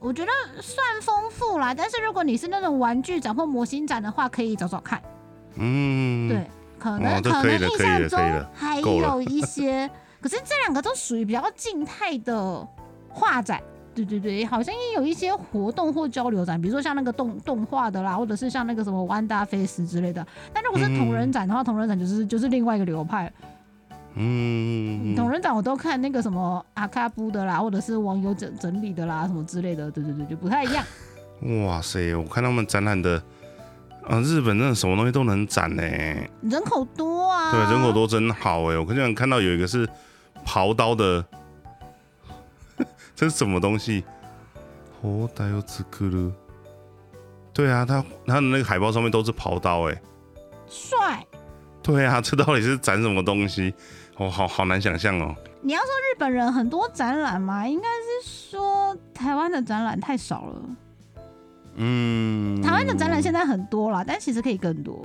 [0.00, 0.30] 我觉得
[0.62, 1.74] 算丰富啦。
[1.74, 5.02] 但是如果你是那种玩具展或模型展的话，可以找找看。
[5.56, 6.46] 嗯，对。
[6.78, 9.90] 可能可能印象中还有一些，
[10.22, 12.64] 可是这两个都属于比较静态的
[13.08, 13.60] 画展，
[14.04, 20.26] 对对对，好像也有一些活动或交流展，比如说像那个动动画的啦，或者是像那个什么 Wanda Face 之类的。
[20.52, 23.32] 但如果是同人展的话，同人展就是就是另外一个流派。
[24.14, 30.84] 嗯，同人展我都看那个什么阿卡布的啦，或者是网友整整理的啦，什么之类的，对对对，就不太一样。
[31.64, 33.22] 哇塞，我看他们展览的。
[34.08, 35.82] 啊，日本真的什么东西都能展呢，
[36.40, 37.52] 人口多啊。
[37.52, 38.78] 对，人口多真好哎！
[38.78, 39.86] 我刚才看到有一个是
[40.46, 41.22] 刨刀的，
[43.18, 44.04] 这是什么东西？
[45.02, 46.32] 哦，带有纸壳了。
[47.52, 50.00] 对啊，他他的那个海报上面都是刨刀哎，
[50.68, 51.26] 帅。
[51.82, 53.74] 对啊， 这到底是展什么东西？
[54.18, 55.34] 哦，好好难想象哦。
[55.62, 57.66] 你要说日本人很多展览吗？
[57.66, 60.62] 应该是说台湾的展览太少了。
[61.74, 65.04] 嗯，台湾的展览现在很多啦，但其实可以更多。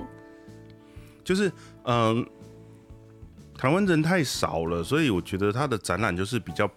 [1.24, 1.50] 就是，
[1.82, 2.24] 嗯，
[3.58, 6.70] 台湾人太少了，所以我觉得他的展览就是比较，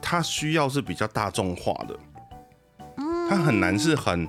[0.00, 1.98] 他需要是比较大众化的。
[3.30, 4.26] 它，很难是很，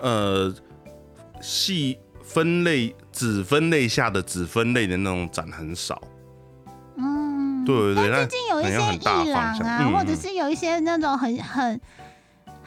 [0.00, 0.54] 呃，
[1.40, 6.00] 细分类子分类下的子分类的那种展很少。
[6.96, 11.80] 嗯，对对对，最近有一些艺廊啊，或者是有一些那种很很。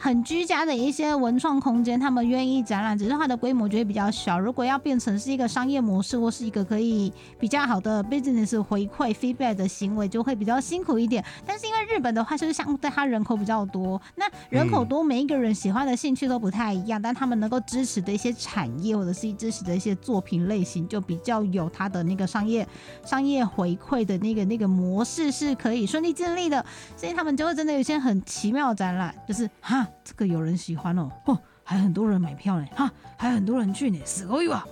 [0.00, 4.38] 很居家的一些文创空间，他们愿意展览，只是它的规模就会比较小。
[4.38, 11.24] 如果要变成是一个商业模式，或是一个可以比较好的 business 回馈 feedback 的行为，就会比较辛苦一点。
[11.44, 22.64] 但是因为日本的话，就是相对它人口比较多，那人口多，每一个人喜欢的兴趣都不太一样，但他们能够支持的一些产业，或者是支持的一些作品类型，就比较有它的那个商业
[23.04, 26.64] 商业回馈的那个那个模式是可以顺利建立的。
[26.96, 29.87] 所以他们就会真的有一些很奇妙的展览，就是哈。
[30.04, 34.66] 这个有人喜欢哦，哦，还很多人买票呢，哈，还很多人去呢，死狗啊！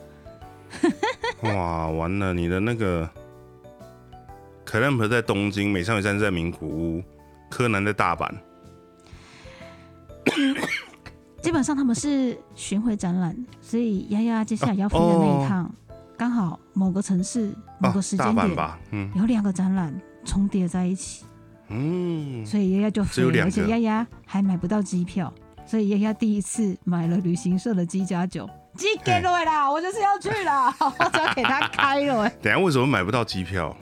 [1.43, 3.09] 哇，完了，你的那个
[4.65, 7.03] 可兰婆在东京，美少女战士在名古屋，
[7.49, 8.29] 柯南在大阪，
[11.41, 15.73] 基本上他们是巡回展览，所以丫丫接下来要飞的那一趟，
[16.17, 18.57] 刚好某个城市某个时间点，
[18.91, 19.95] 嗯，有两个展览
[20.25, 21.25] 重叠在一起。
[21.69, 25.33] 嗯，所以丫丫就飞了，而且丫丫还买不到机票，
[25.67, 32.29] 所以丫丫第一次买了旅行社的机加酒，机给了啦，我就是要去了， 我就要给他开了。
[32.43, 33.77] 等下为什么买不到机票？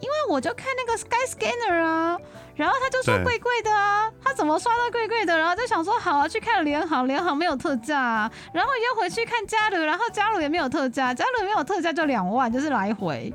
[0.00, 2.18] 因为我就看那个 Sky Scanner 啊，
[2.56, 5.36] 然后他就说贵贵的啊，他怎么刷到贵贵的？
[5.36, 13.32] 然后就想说好啊，去看联航，联航没有特价啊，然后又回去看嘉鲁，然后嘉鲁也没有特价，嘉鲁没有特价就两万，就是来回。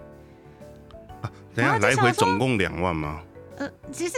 [1.21, 3.21] 啊，等下来回总共两万吗？
[3.57, 4.15] 呃，其实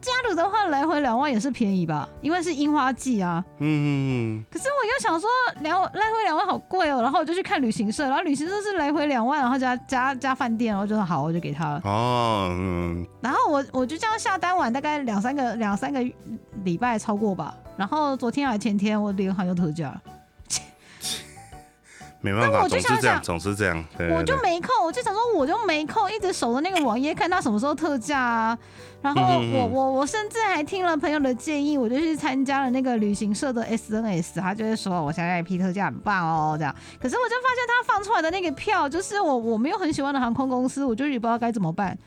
[0.00, 3.44] 加鲁的话来回两万也是便宜吧，因为是樱花季啊。
[3.58, 3.66] 嗯。
[3.66, 5.28] 嗯,嗯可是我又想说
[5.60, 11.80] 两来回两万好贵哦，然后我就去看旅行社，然后旅行社是来回两万，然后加加加饭店，然后就说好，我就给他了。
[11.84, 12.48] 哦。
[12.50, 13.06] 嗯。
[13.20, 16.00] 然后我我就这样下单完大概两三个两三个
[16.64, 20.00] 礼拜超过吧，然后昨天还前天我联航又特价。
[22.22, 23.84] 没办法，总是这样，总是这样。
[24.10, 28.58] 我就没空，我就想说，我就没空，一直守着那个网页，看他什么时候特价啊。
[29.02, 29.20] 然后
[29.52, 36.72] 我我我甚至还听了朋友的建议，我就去参加了那个旅行社的 SNS，他就会说我现在批特价很棒哦，这样。
[37.00, 41.98] 可是我就发现他放出来的那个票，就是我我没有很喜欢的航空公司，我就也不知道该怎么办。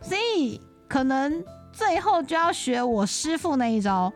[0.00, 4.12] 所以可能最后就要学我师傅那一招。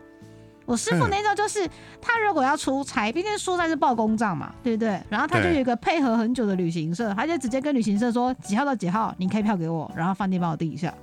[0.67, 1.65] 我师傅那时候就是，
[2.01, 5.01] 他如果要出差，毕竟蔬菜是报公账嘛，对不对？
[5.09, 10.93] 然后他就有一个配合很久的旅行社，他就直接跟旅行社说几号到几号，你开票给我，然后饭店帮我订一下。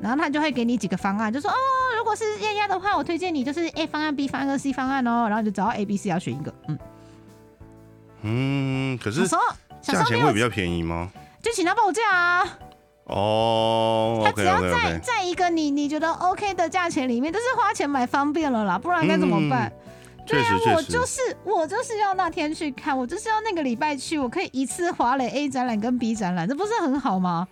[0.00, 1.56] 然后他就会给你几个方案，就说哦，
[1.96, 6.54] 如果是丫丫的话，我推荐你就是 A 方案、B 方案跟 C 方案哦，然后就找到 A、B、C 要选一个。
[6.68, 6.78] 嗯，
[8.22, 9.42] 嗯，可是小时候
[9.82, 11.10] 小时候没有价钱会比较便宜吗？
[11.42, 12.58] 就请他报价啊。
[13.08, 19.72] 哦他只要在在一个你你觉得 OK 的价钱里面，就是花钱买方便了啦，不然该怎么办？
[20.26, 27.48] 对啊我就是我就是要那天去看，我就是要那个礼拜去，我可以一次划了 A 展览跟 B 展览，这不是很好吗？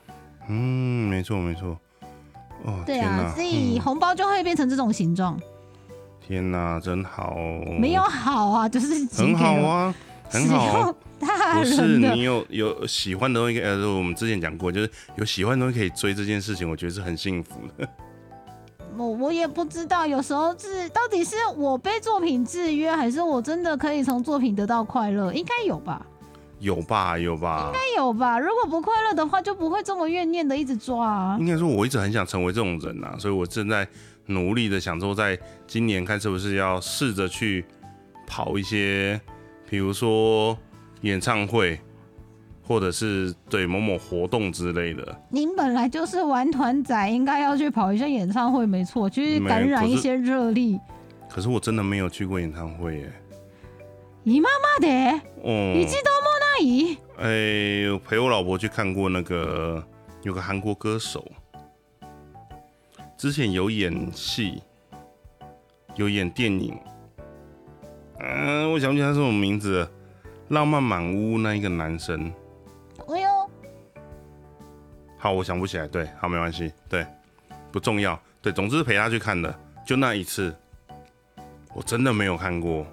[0.48, 1.76] 嗯，没错没错。
[2.64, 3.82] 哦，对啊，所以嗯。
[3.82, 5.40] 红包就会变成这种形状，
[6.20, 7.34] 天哪，真好，
[7.80, 9.94] 没有好啊，就是寄很好啊，
[10.28, 10.94] 很好
[11.54, 17.88] 不是你有有喜欢的东西，呃，我们之前讲过，就是有喜欢的东西可以追这件事情，我觉得是很幸福的。
[18.98, 25.32] 我我也不知道，有时候是到底是我被作品制约，还是我真的可以从作品得到快乐？
[25.32, 26.04] 应该有吧，
[26.60, 27.72] 有吧，有吧应。
[27.72, 28.38] 该有吧。
[28.38, 31.36] 如果不快乐的话，就不会这么怨念的一直抓啊。
[31.38, 33.86] 应该说，我一直很想成为这种人啊，所以我正在
[34.26, 37.64] 努力的想说，在今年看是不是要试着去
[38.26, 39.20] 跑一些，
[39.68, 40.56] 比如说
[41.02, 41.78] 演唱会，
[42.66, 45.20] 或者是对某某活动之类的。
[45.28, 50.78] 您本来就是玩团仔，应该要去跑一下演唱会，没错，去没感染一些热力。
[51.28, 53.12] 可是我真的没有去过演唱会耶。
[54.24, 56.96] 姨妈妈的，哦，你知道莫那姨？
[57.18, 59.82] 哎、我陪我老婆去看过那个
[60.22, 61.24] 有个韩国歌手，
[63.16, 64.62] 之前有演戏，
[65.94, 66.76] 有演电影，
[68.18, 69.86] 嗯、我想不起来他是什么名字了，
[70.48, 72.32] 《浪漫满屋》那一个男生，
[73.08, 73.50] 哎呦，
[75.18, 77.06] 好，我想不起来，对，好，没关系，对，
[77.70, 79.54] 不重要，对，总之是陪他去看的，
[79.86, 80.54] 就那一次，
[81.74, 82.86] 我真的没有看过，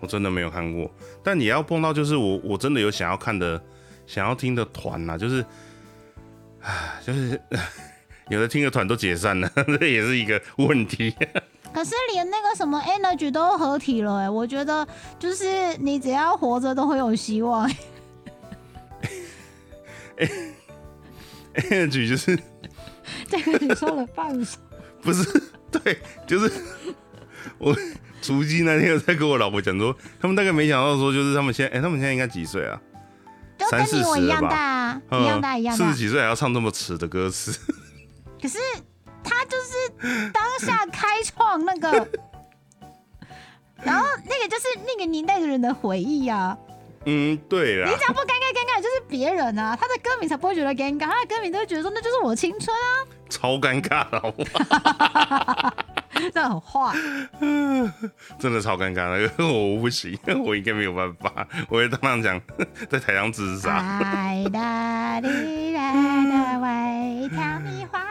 [0.00, 0.90] 我真的没有看过，
[1.22, 3.62] 但你要碰到就是我我真的有想要看的、
[4.06, 5.44] 想要听的团呐，就是，
[6.60, 7.40] 唉， 就是
[8.30, 11.14] 有的听的团都解散了， 这也是一个问题。
[11.72, 14.86] 可是连那个什么 Energy 都合体了，哎，我觉得
[15.18, 17.64] 就是你只要活着都会有希望。
[20.18, 20.28] 欸。
[21.54, 22.38] energy 就是
[23.28, 24.58] 这个你说了半首，
[25.02, 26.50] 不是对，就是
[27.58, 27.76] 我
[28.22, 32.80] 除夕那天有在跟我老婆讲说，他们大概没想到说，就是他们现在，哎、他们现在应该几岁啊？
[33.58, 35.98] 都跟你我一样三四十了吧大啊，一样大一样大四十。
[35.98, 37.52] 几岁还要唱这么迟的歌词，
[38.40, 38.58] 可是
[39.32, 41.90] 他就是当下开创那个，
[43.82, 46.56] 然后那个就是那个年代的人的回忆啊。
[47.04, 55.74] 嗯，对啦你，只要不尴尬，尴尬的就是别人啊，他的歌迷才不会觉得尴尬，他的歌迷都会觉得说那就是我青春啊，超尴尬的，好不好？
[56.32, 56.92] 这很坏。
[58.38, 62.40] 真的超尴尬的，我不行，我应该没有办法，我会当场讲，
[62.88, 63.78] 在台上自杀。
[64.04, 68.01] 爱哒哩啦啦喂，Tell me why 哒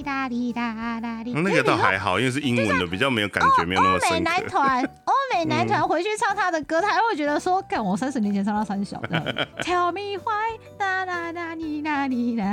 [0.00, 1.34] 滴哒哩哒哒哩。
[1.34, 4.24] 那个倒还好，因为是英文的，比较没有感觉，没有那欧美么深刻。
[4.24, 12.46] 男团，欧美男团回去唱他的歌，他还会觉得说，干我三十年前唱到三小这样子，Tell me why 哒哒哒哩啦哩啦。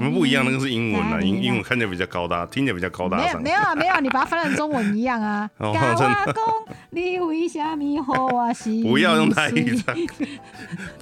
[0.00, 3.62] 你们 不一样，那个是英文啊，英英文看起来比较高大，听起来比较高大上没有没。
[3.62, 5.48] 有啊没有啊，你把它翻成中文一样啊。
[6.90, 9.96] 你为什么和我心不要用台语碎唱，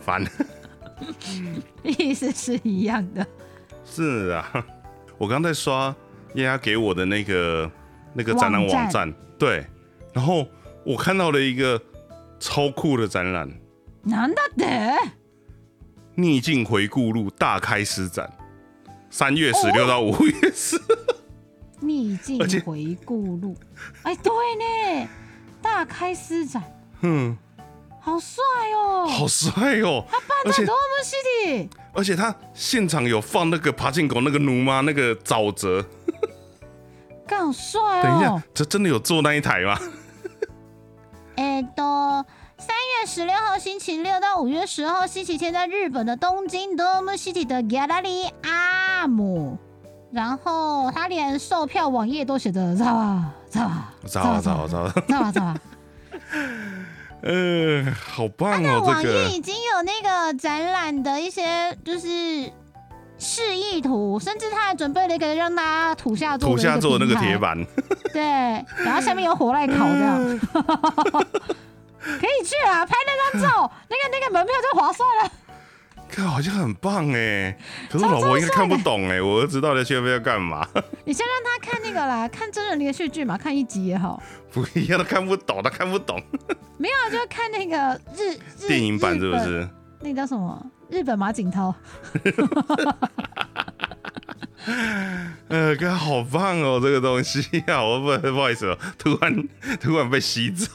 [0.05, 0.24] 烦。
[1.83, 3.26] 意思是一样的。
[3.83, 4.47] 是啊，
[5.20, 5.96] 我刚在刷
[6.36, 7.72] 丫丫给我的那个
[8.14, 9.66] 那个展览网网站，对，
[10.14, 10.46] 然后
[10.84, 11.82] 我看到了一个
[12.39, 13.50] 超酷的展览
[14.06, 14.66] なんだって？
[16.16, 18.32] 《逆境回顾录》大开师展，
[19.10, 20.80] 三月十六到五月十。
[21.82, 23.56] 逆境而且回顾录。
[24.04, 25.10] 哎，对呢，
[25.62, 26.64] 大开师展，
[27.02, 27.38] 嗯，
[28.00, 28.41] 好帅
[28.74, 29.08] 哦！
[29.08, 30.06] 好帅哦！
[30.46, 35.84] 而且办在多么 City， 而且他现场有放那个爬进狗那个奴妈那个沼泽，
[37.26, 39.78] 干好帅等一下哦！，这真的有做那一台吗？
[41.36, 42.24] 哎，都
[42.59, 49.57] 三月十六号星期六到五月十号星期天，在日本的东京 Dome City 的 Gallery Arm，
[50.12, 54.95] 然后他连售票网页都写着“造啊造啊糟啊糟啊糟啊！
[55.09, 55.61] 造啊造啊”。
[57.23, 58.93] 呃，好棒那哦，这个。
[58.93, 62.09] 网页已经有那个展览的一些就是
[63.18, 67.62] 示意图，甚至他还准备了一个让大家土下坐土下做的那个铁，板，
[68.12, 68.23] 对，
[68.85, 70.41] 然后下面有火来烤这样，
[72.01, 75.31] 可以去啊，拍那张照，那个那个门票就划算了。
[76.11, 77.57] 看好像很棒哎，
[77.91, 80.67] 可是我老婆应该看不懂哎，我儿子到底去那边要干嘛？
[81.05, 84.23] 你先让他看那个啦，看真人连续剧嘛，看一集也好。
[84.53, 86.21] 不一样，他看不懂，他看不懂。
[86.77, 88.37] 没有，就看那个日
[88.67, 89.69] 电影版是不是？
[90.01, 90.65] 那叫什么？
[90.89, 91.75] 日本马景涛。
[95.49, 99.49] 呃，哥好棒哦，这个东西啊，我不不好意思哦，突然
[99.81, 100.67] 突然被吸走。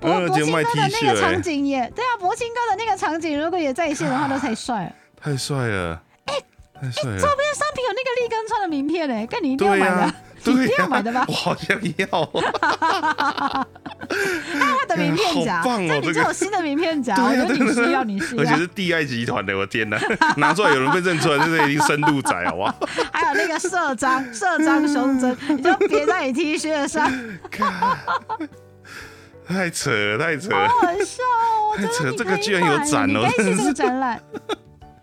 [0.00, 6.34] 博博清哥的那个场景也对啊，博清哥的那个场景如果也在线的话，那太帅了，太帅了，哎，
[6.74, 7.18] 太帅了。
[7.18, 10.14] 周边商品有那个立根川的名片呢，跟你一定要买的，
[10.52, 11.24] 一定要买的吧？
[11.26, 12.06] 我好像要。
[14.08, 16.00] 他的名片夹，棒哦！
[16.02, 18.42] 这有新的名片夹，我觉得你需要，你需要。
[18.42, 19.98] 而且是 D I 集团的，我天哪！
[20.36, 22.74] 拿出来有人被认出来，这是一定深度仔，好不好？
[23.12, 27.10] 还有那个社章，社章胸针，你就别在你 T 恤上。
[29.46, 30.50] 太扯了，太扯！
[30.50, 31.76] 好好笑哦！
[31.76, 33.28] 太扯，这个居然有展哦！
[33.36, 34.20] 真的是展览。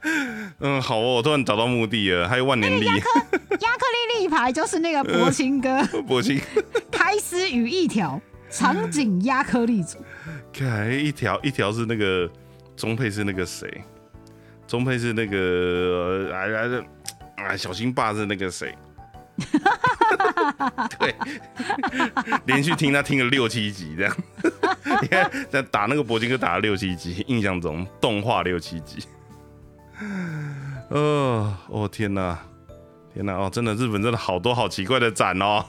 [0.60, 2.86] 嗯，好哦，我突然找到目的了，还有万年历。
[2.86, 3.20] 亚克
[3.62, 3.86] 亚克
[4.18, 6.42] 力立牌就是那个柏青哥，柏青
[6.92, 8.20] 开丝与一条，
[8.50, 9.98] 场景亚克力组。
[10.52, 12.30] 看一条一条是那个
[12.76, 13.84] 中配是那个谁？
[14.68, 18.76] 中配是那个哎哎哎，小新爸是那个谁？
[21.00, 21.16] 对，
[22.46, 24.16] 连续听他听了六七集这样，
[25.02, 29.04] 你看在打那个铂金哥打了六七集，印象中动画六七集。
[30.90, 32.38] 哦，哦天哪，
[33.14, 35.66] 天哪哦，真的日本真的好多好奇怪的展哦，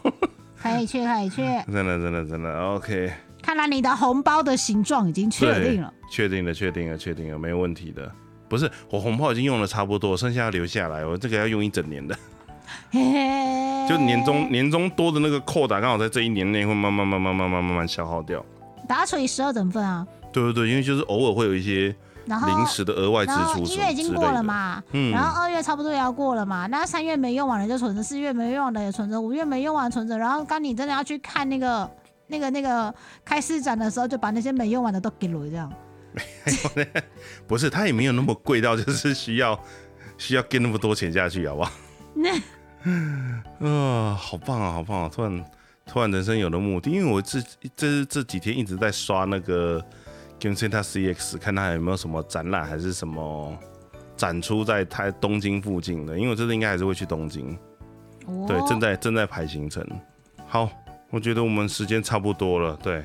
[0.61, 1.43] 可以去可以去，
[1.73, 3.13] 真的真的真的 OK。
[3.43, 8.11] 看来你的红包的形状已经确定了，确定了确定了确定了，没有问题的。
[8.49, 12.17] 不是我红包已经用的差不多，剩下要留下来，我这个要用一整年的。
[13.89, 18.45] 就年终年终多的那个扣打，刚好在这一年内会慢慢慢慢慢慢慢慢消耗掉。
[18.89, 20.07] 打除以十二等份啊？
[20.33, 21.95] 对对对，因为就是偶尔会有一些
[22.27, 23.61] 临时的额外支出。
[23.65, 31.91] 一月已经过了嘛，嗯，然后二月差不多也要过了嘛，那三月没用完的就存着，四月没用完的也存着，五月没用完存着，然后当你真的要去看那个
[32.27, 32.95] 那个那个
[33.25, 35.73] 开市展的时候，就把那些没用完的都给了这样。
[37.47, 39.59] 不是，他也没有那么贵到就是需要
[40.19, 41.71] 需要给那么多钱下去，好不好？
[42.15, 42.31] 那。
[43.67, 45.11] 啊，好棒啊，好棒啊！
[45.13, 45.45] 突然，
[45.87, 47.41] 突然人生有了目的，因为我这
[47.75, 49.83] 这这几天一直在刷那个
[50.39, 53.57] Game Center CX，看它有没有什么展览还是什么
[54.17, 57.59] 展出在他东京附近的，因为我这次应该还是会去东京。
[58.47, 59.87] 对，正在正在排行程。
[60.47, 60.69] 好，
[61.11, 62.79] 我觉得我们时间差不多了。
[62.83, 63.05] 对，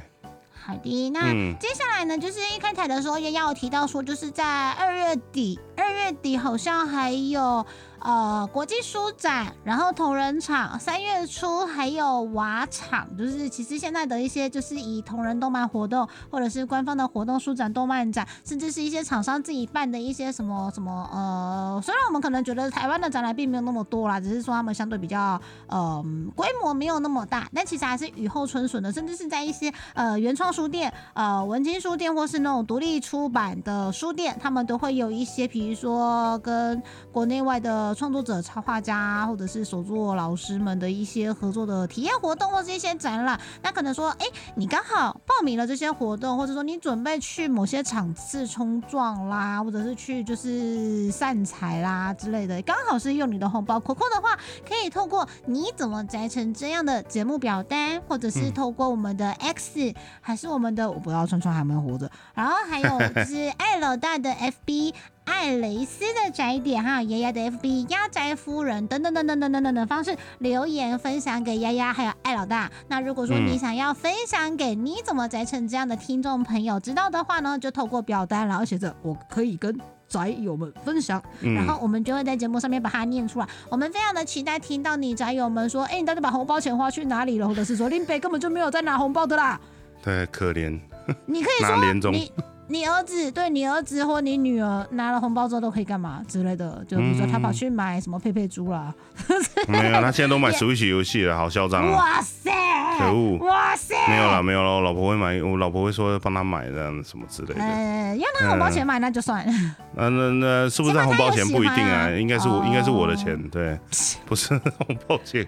[0.61, 7.65] 好的，那接下来呢，就是一开台的时候也要提到说，就是在二月底，二月底好像还有。
[8.01, 26.03] 呃，国际书展，然后同人场，三月初还有瓦场，就是其实现在的一些就是以同人动漫活动，或者是官方的活动书展、动漫展，甚至是一些厂商自己办的一些什么什么呃，虽然我们可能觉得台湾的展览并没有那么多啦，只是说他们相对比较呃
[26.35, 36.81] 规模没有那么大，但其实还是雨后春笋的，甚至是在一些呃原创书店、呃文青书店或是那种独立出版的书店，他们都会有一些，比如说跟
[37.11, 37.88] 国内外的。
[37.93, 43.39] 创作者、插画家或者是手作老师们的一些合作的体验活动，或是一些展览。
[43.61, 44.25] 那可能说，哎，
[44.55, 53.79] 你刚好报名了这些活动，或者说你准备去某些场次冲撞啦，或者是去就是散财啦之类的，刚好是用你的红包。
[53.79, 54.37] 扣扣的话，
[54.67, 64.93] 可以透过你怎么摘成这样的节目表单，或者是透过我们的 X，还是我们的我不知道川川还没有活着，然后还有就是爱老大的 FB。
[65.29, 72.69] 爱蕾丝的宅点哈，丫丫的 FB 丫宅夫人等等等等等等等的方式留言分享给丫丫还有爱老大。
[72.87, 83.47] 那如果说你想要分享给你怎么宅成这样的听众朋友知道的话呢，就透过表单，然后写着我可以跟宅友们分享，然后我们就会在节目上面把它念出来。
[83.69, 87.47] 我们非常的期待听到你宅友们说，哎，你到底把红包钱花去哪里了？
[87.47, 89.61] 或者是说林北根本就没有在拿红包的啦？
[90.01, 90.79] 对，可怜。
[91.27, 91.77] 你可以说
[92.11, 92.31] 你。
[92.71, 96.85] 你儿子对你儿子或你女儿拿了红包之后都可以干嘛之类的？
[96.87, 98.93] 就比如说他跑去买什么佩佩猪啦，
[99.67, 101.97] 没有，他现在都买 Switch 游戏了，好嚣张啊！
[101.97, 102.51] 哇塞，
[102.99, 103.37] 可恶！
[103.39, 107.59] 哇塞，没有了，没有了，我老婆会买，我老婆会说帮他买这样什么之类的。
[107.59, 109.43] 呃，要拿红包钱买那就算。
[109.97, 112.11] 那那那是不是红包钱不一定啊？
[112.11, 113.79] 应该是我，应该是我的钱，对，
[114.27, 114.55] 不是
[114.85, 115.43] 红包钱。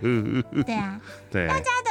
[0.65, 0.99] 对啊，
[1.29, 1.47] 对。
[1.47, 1.90] 大家的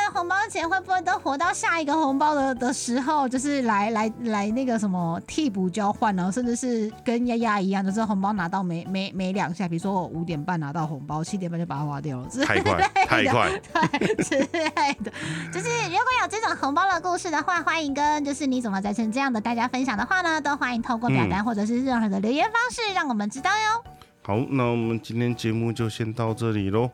[0.50, 6.30] 钱会不会都活到下一个红包的的时候，就是来来来那个什么替补交换呢？
[6.32, 13.58] 甚至是跟丫丫一样，就是红包拿到没没没两下，比如说我五点半拿到红包，七点半就把它花掉了，之太快类的太快，
[13.98, 14.68] 对之类
[15.04, 15.12] 的。
[15.52, 23.84] 就是如果有这种红包的故事的话，欢迎跟就是你怎么在成这样的大家分享的话呢，都欢迎透过表单或者是任何的留言方式，让我们知道哟。
[24.22, 26.90] 好，那我们今天节目就先到这里喽。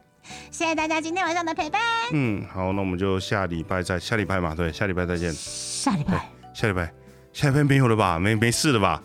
[0.51, 1.81] 谢谢大家今天晚上的陪伴，
[2.12, 5.33] 嗯，好，那我们就下礼拜再下礼拜嘛，对，下礼拜再见。
[5.33, 6.93] 下礼拜下礼拜，
[7.33, 8.18] 下礼拜没有了吧？
[8.18, 9.03] 没没事了吧？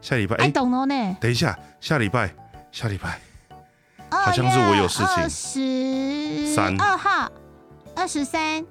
[0.00, 1.16] 下礼拜，哎、don't know 呢。
[1.20, 2.32] 等一下，下礼拜，
[2.72, 3.20] 下礼拜，
[4.10, 7.30] 好好像是我有事情二十三二号，
[7.96, 8.64] 二十三。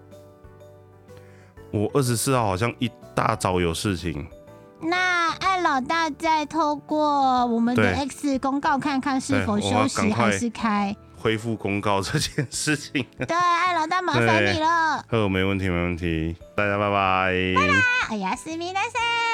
[1.72, 4.26] 我二十四号好像一大早有事情。
[4.82, 10.96] 那艾老大再透过我们的 X 公告看看是否休息还是开。
[11.20, 15.04] 恢复公告这件事情， 对，哎老大麻烦你了。
[15.10, 17.34] 呃，没问题，没问题，大家拜拜。
[18.10, 19.29] 哎呀，斯密达塞。